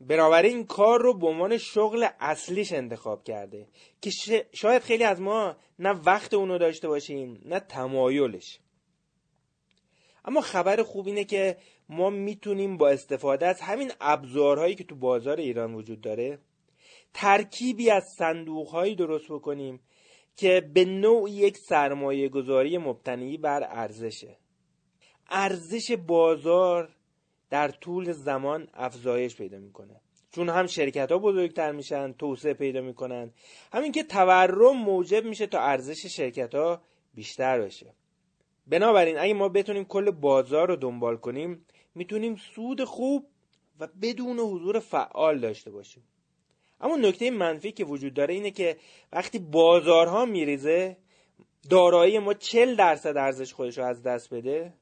بنابراین 0.00 0.56
این 0.56 0.66
کار 0.66 1.02
رو 1.02 1.14
به 1.14 1.26
عنوان 1.26 1.58
شغل 1.58 2.06
اصلیش 2.20 2.72
انتخاب 2.72 3.24
کرده 3.24 3.66
که 4.00 4.10
شاید 4.52 4.82
خیلی 4.82 5.04
از 5.04 5.20
ما 5.20 5.56
نه 5.78 5.90
وقت 5.90 6.34
اونو 6.34 6.58
داشته 6.58 6.88
باشیم 6.88 7.40
نه 7.44 7.60
تمایلش. 7.60 8.58
اما 10.24 10.40
خبر 10.40 10.82
خوب 10.82 11.06
اینه 11.06 11.24
که 11.24 11.56
ما 11.88 12.10
می‌تونیم 12.10 12.76
با 12.76 12.88
استفاده 12.88 13.46
از 13.46 13.60
همین 13.60 13.92
ابزارهایی 14.00 14.74
که 14.74 14.84
تو 14.84 14.94
بازار 14.94 15.36
ایران 15.36 15.74
وجود 15.74 16.00
داره 16.00 16.38
ترکیبی 17.14 17.90
از 17.90 18.04
صندوقهایی 18.18 18.94
درست 18.94 19.32
بکنیم 19.32 19.80
که 20.36 20.70
به 20.74 20.84
نوع 20.84 21.30
یک 21.30 21.56
سرمایه 21.56 22.28
گذاری 22.28 22.78
مبتنی 22.78 23.36
بر 23.36 23.66
ارزشه. 23.70 24.36
ارزش 25.30 25.92
بازار 25.92 26.96
در 27.50 27.68
طول 27.68 28.12
زمان 28.12 28.68
افزایش 28.74 29.36
پیدا 29.36 29.58
می‌کنه. 29.58 30.00
چون 30.30 30.48
هم 30.48 30.66
شرکت 30.66 31.12
ها 31.12 31.18
بزرگتر 31.18 31.72
میشن 31.72 32.12
توسعه 32.12 32.54
پیدا 32.54 32.80
می‌کنن. 32.80 33.30
همین 33.72 33.92
که 33.92 34.02
تورم 34.02 34.76
موجب 34.76 35.24
میشه 35.24 35.46
تا 35.46 35.60
ارزش 35.60 36.06
شرکت 36.06 36.54
ها 36.54 36.82
بیشتر 37.14 37.60
بشه. 37.60 37.94
بنابراین 38.66 39.18
اگه 39.18 39.34
ما 39.34 39.48
بتونیم 39.48 39.84
کل 39.84 40.10
بازار 40.10 40.68
رو 40.68 40.76
دنبال 40.76 41.16
کنیم 41.16 41.66
می‌تونیم 41.94 42.36
سود 42.36 42.84
خوب 42.84 43.26
و 43.80 43.88
بدون 44.02 44.38
حضور 44.38 44.78
فعال 44.78 45.38
داشته 45.38 45.70
باشیم. 45.70 46.02
اما 46.80 46.96
نکته 46.96 47.30
منفی 47.30 47.72
که 47.72 47.84
وجود 47.84 48.14
داره 48.14 48.34
اینه 48.34 48.50
که 48.50 48.76
وقتی 49.12 49.38
بازارها 49.38 50.24
میریزه 50.24 50.96
دارایی 51.70 52.18
ما 52.18 52.34
40 52.34 52.76
درصد 52.76 53.16
ارزش 53.16 53.52
خودش 53.52 53.78
رو 53.78 53.84
از 53.84 54.02
دست 54.02 54.34
بده 54.34 54.74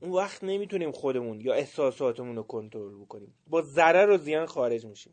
اون 0.00 0.12
وقت 0.12 0.44
نمی‌تونیم 0.44 0.92
خودمون 0.92 1.40
یا 1.40 1.54
احساساتمون 1.54 2.36
رو 2.36 2.42
کنترل 2.42 2.94
بکنیم. 2.94 3.34
با 3.46 3.62
ضرر 3.62 4.10
و 4.10 4.16
زیان 4.16 4.46
خارج 4.46 4.86
میشیم. 4.86 5.12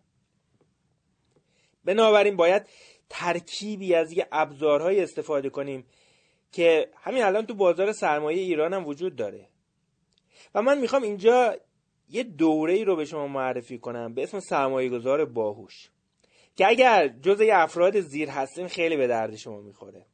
بنابراین 1.85 2.35
باید 2.35 2.67
ترکیبی 3.09 3.95
از 3.95 4.11
یه 4.11 4.27
ابزارهای 4.31 5.01
استفاده 5.01 5.49
کنیم 5.49 5.85
که 6.51 6.89
همین 6.95 7.23
الان 7.23 7.45
تو 7.45 7.53
بازار 7.53 7.91
سرمایه 7.91 8.41
ایران 8.41 8.73
هم 8.73 8.87
وجود 8.87 9.15
داره. 9.15 9.49
و 10.55 10.61
من 10.61 10.77
می‌خوام 10.77 11.03
اینجا 11.03 11.57
یه 12.09 12.23
دوره 12.23 12.73
ای 12.73 12.85
رو 12.85 12.95
به 12.95 13.05
شما 13.05 13.27
معرفی 13.27 13.77
کنم 13.77 14.13
به 14.13 14.23
اسم 14.23 14.39
سرمایه 14.39 14.89
گذار 14.89 15.25
باهوش. 15.25 15.89
که 16.59 16.67
اگر 16.67 17.07
جزء 17.07 17.45
افراد 17.53 17.99
زیر 17.99 18.29
هستین 18.29 18.67
خیلی 18.67 18.97
به 18.97 19.07
درد 19.07 19.35
شما 19.35 19.61
می‌خوره. 19.61 20.05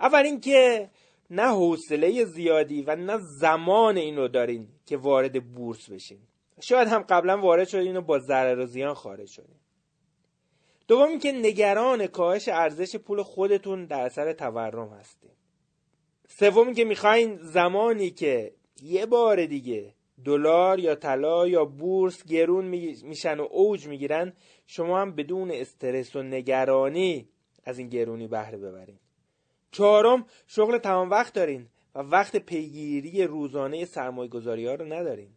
اول 0.00 0.22
اینکه 0.24 0.90
نه 1.30 1.48
حوصله 1.48 2.24
زیادی 2.24 2.82
و 2.82 2.96
نه 2.96 3.18
زمان 3.18 3.96
این 3.96 4.16
رو 4.16 4.28
دارین 4.28 4.68
که 4.86 4.96
وارد 4.96 5.52
بورس 5.52 5.90
بشین. 5.90 6.18
شاید 6.60 6.88
هم 6.88 7.02
قبلا 7.02 7.40
وارد 7.40 7.68
شدین 7.68 7.96
و 7.96 8.00
با 8.00 8.18
ضرر 8.18 8.58
و 8.58 8.66
زیان 8.66 8.94
خارج 8.94 9.28
شدین. 9.28 9.56
دوم 10.88 11.18
که 11.18 11.32
نگران 11.32 12.06
کاهش 12.06 12.48
ارزش 12.48 12.96
پول 12.96 13.22
خودتون 13.22 13.86
در 13.86 14.00
اثر 14.00 14.32
تورم 14.32 14.88
هستین. 14.88 15.30
سوم 16.28 16.74
که 16.74 16.84
می‌خواین 16.84 17.36
زمانی 17.36 18.10
که 18.10 18.52
یه 18.82 19.06
بار 19.06 19.46
دیگه 19.46 19.94
دلار 20.24 20.78
یا 20.78 20.94
طلا 20.94 21.48
یا 21.48 21.64
بورس 21.64 22.24
گرون 22.24 22.64
میشن 23.04 23.40
و 23.40 23.46
اوج 23.50 23.86
می‌گیرن. 23.86 24.32
شما 24.66 25.00
هم 25.00 25.14
بدون 25.14 25.50
استرس 25.50 26.16
و 26.16 26.22
نگرانی 26.22 27.28
از 27.64 27.78
این 27.78 27.88
گرونی 27.88 28.28
بهره 28.28 28.58
ببرین. 28.58 28.98
چهارم 29.70 30.26
شغل 30.46 30.78
تمام 30.78 31.10
وقت 31.10 31.34
دارین 31.34 31.66
و 31.94 31.98
وقت 31.98 32.36
پیگیری 32.36 33.24
روزانه 33.24 33.84
سرمایه 33.84 34.30
گذاری 34.30 34.66
ها 34.66 34.74
رو 34.74 34.92
ندارین. 34.92 35.30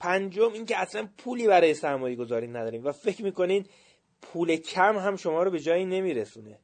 پنجم 0.00 0.52
اینکه 0.52 0.78
اصلا 0.78 1.08
پولی 1.18 1.46
برای 1.46 1.74
سرمایه 1.74 2.16
گذاری 2.16 2.46
ندارین 2.46 2.82
و 2.82 2.92
فکر 2.92 3.24
می‌کنین 3.24 3.66
پول 4.22 4.56
کم 4.56 4.96
هم 4.96 5.16
شما 5.16 5.42
رو 5.42 5.50
به 5.50 5.60
جایی 5.60 5.84
نمیرسونه. 5.84 6.58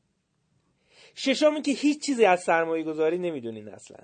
ششم 1.14 1.54
اینکه 1.54 1.72
هیچ 1.72 2.06
چیزی 2.06 2.24
از 2.24 2.42
سرمایه 2.42 2.84
گذاری 2.84 3.18
نمی‌دونین 3.18 3.68
اصلا. 3.68 3.98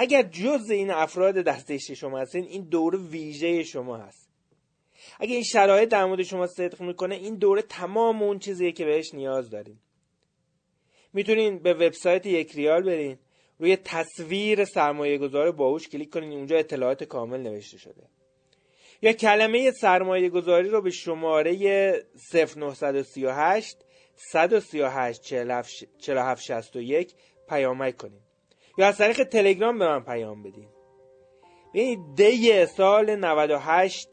اگر 0.00 0.22
جز 0.22 0.70
این 0.70 0.90
افراد 0.90 1.34
دسته 1.34 1.78
شما 1.78 2.18
هستین 2.18 2.44
این 2.44 2.62
دوره 2.62 2.98
ویژه 2.98 3.64
شما 3.64 3.96
هست. 3.96 4.28
اگر 5.20 5.32
این 5.32 5.42
شرایط 5.42 5.88
در 5.88 6.04
مورد 6.04 6.22
شما 6.22 6.46
صدق 6.46 6.80
می‌کنه 6.80 7.14
این 7.14 7.34
دوره 7.34 7.62
تمام 7.62 8.22
اون 8.22 8.38
چیزیه 8.38 8.72
که 8.72 8.84
بهش 8.84 9.14
نیاز 9.14 9.50
دارین. 9.50 9.78
می‌تونین 11.12 11.58
به 11.58 11.74
وبسایت 11.74 12.26
یک 12.26 12.52
ریال 12.54 12.82
برین 12.82 13.18
روی 13.58 13.76
تصویر 13.76 14.64
سرمایه 14.64 15.18
گذار 15.18 15.52
باهوش 15.52 15.88
کلیک 15.88 16.10
کنین 16.10 16.32
اونجا 16.32 16.56
اطلاعات 16.56 17.04
کامل 17.04 17.40
نوشته 17.40 17.78
شده. 17.78 18.02
یا 19.02 19.12
کلمه 19.12 19.70
سرمایه 19.70 20.28
گذاری 20.28 20.68
رو 20.68 20.82
به 20.82 20.90
شماره 20.90 21.52
0938 22.32 23.76
138 24.32 25.22
4761 25.22 27.14
پیامک 27.48 27.96
کنین. 27.96 28.20
یا 28.80 28.86
از 28.86 28.98
طریق 28.98 29.22
تلگرام 29.22 29.78
به 29.78 29.88
من 29.88 30.00
پیام 30.00 30.42
بدین. 30.42 30.68
ببینید 31.74 31.98
دی 32.16 32.66
سال 32.66 33.16
98 33.16 34.08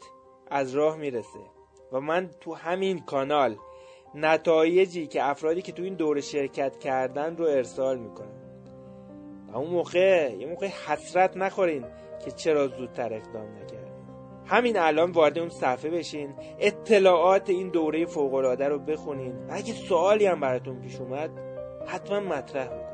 از 0.48 0.76
راه 0.76 0.98
می‌رسه. 0.98 1.40
و 1.92 2.00
من 2.00 2.30
تو 2.42 2.54
همین 2.54 3.00
کانال 3.00 3.56
نتایجی 4.16 5.08
که 5.08 5.24
افرادی 5.24 5.62
که 5.62 5.72
تو 5.72 5.84
این 5.84 5.94
دوره 5.94 6.22
شرکت 6.22 6.78
کردن 6.78 7.38
رو 7.38 7.46
ارسال 7.46 8.00
می‌کنم. 8.00 8.42
و 9.48 9.58
اون 9.58 9.70
موقع 9.70 10.32
یه 10.40 10.48
موقع 10.48 10.68
حسرت 10.68 11.38
نخورین 11.38 11.86
که 12.26 12.32
چرا 12.32 12.68
زودتر 12.68 13.14
اقدام 13.14 13.56
نکردین. 13.56 13.98
همین 14.46 14.78
الان 14.78 15.12
وارد 15.12 15.40
اون 15.40 15.50
صفحه 15.50 15.90
بشین 15.90 16.34
اطلاعات 16.60 17.50
این 17.50 17.70
دوره 17.70 18.06
فوقالعاده 18.06 18.68
رو 18.68 18.80
بخونین. 18.80 19.48
و 19.48 19.52
اگه 19.52 19.74
سوالی 19.74 20.26
هم 20.26 20.40
براتون 20.40 20.82
پیش 20.82 20.96
اومد 20.96 21.30
حتما 21.88 22.20
مطرح 22.20 22.66
بکنین 22.66 22.87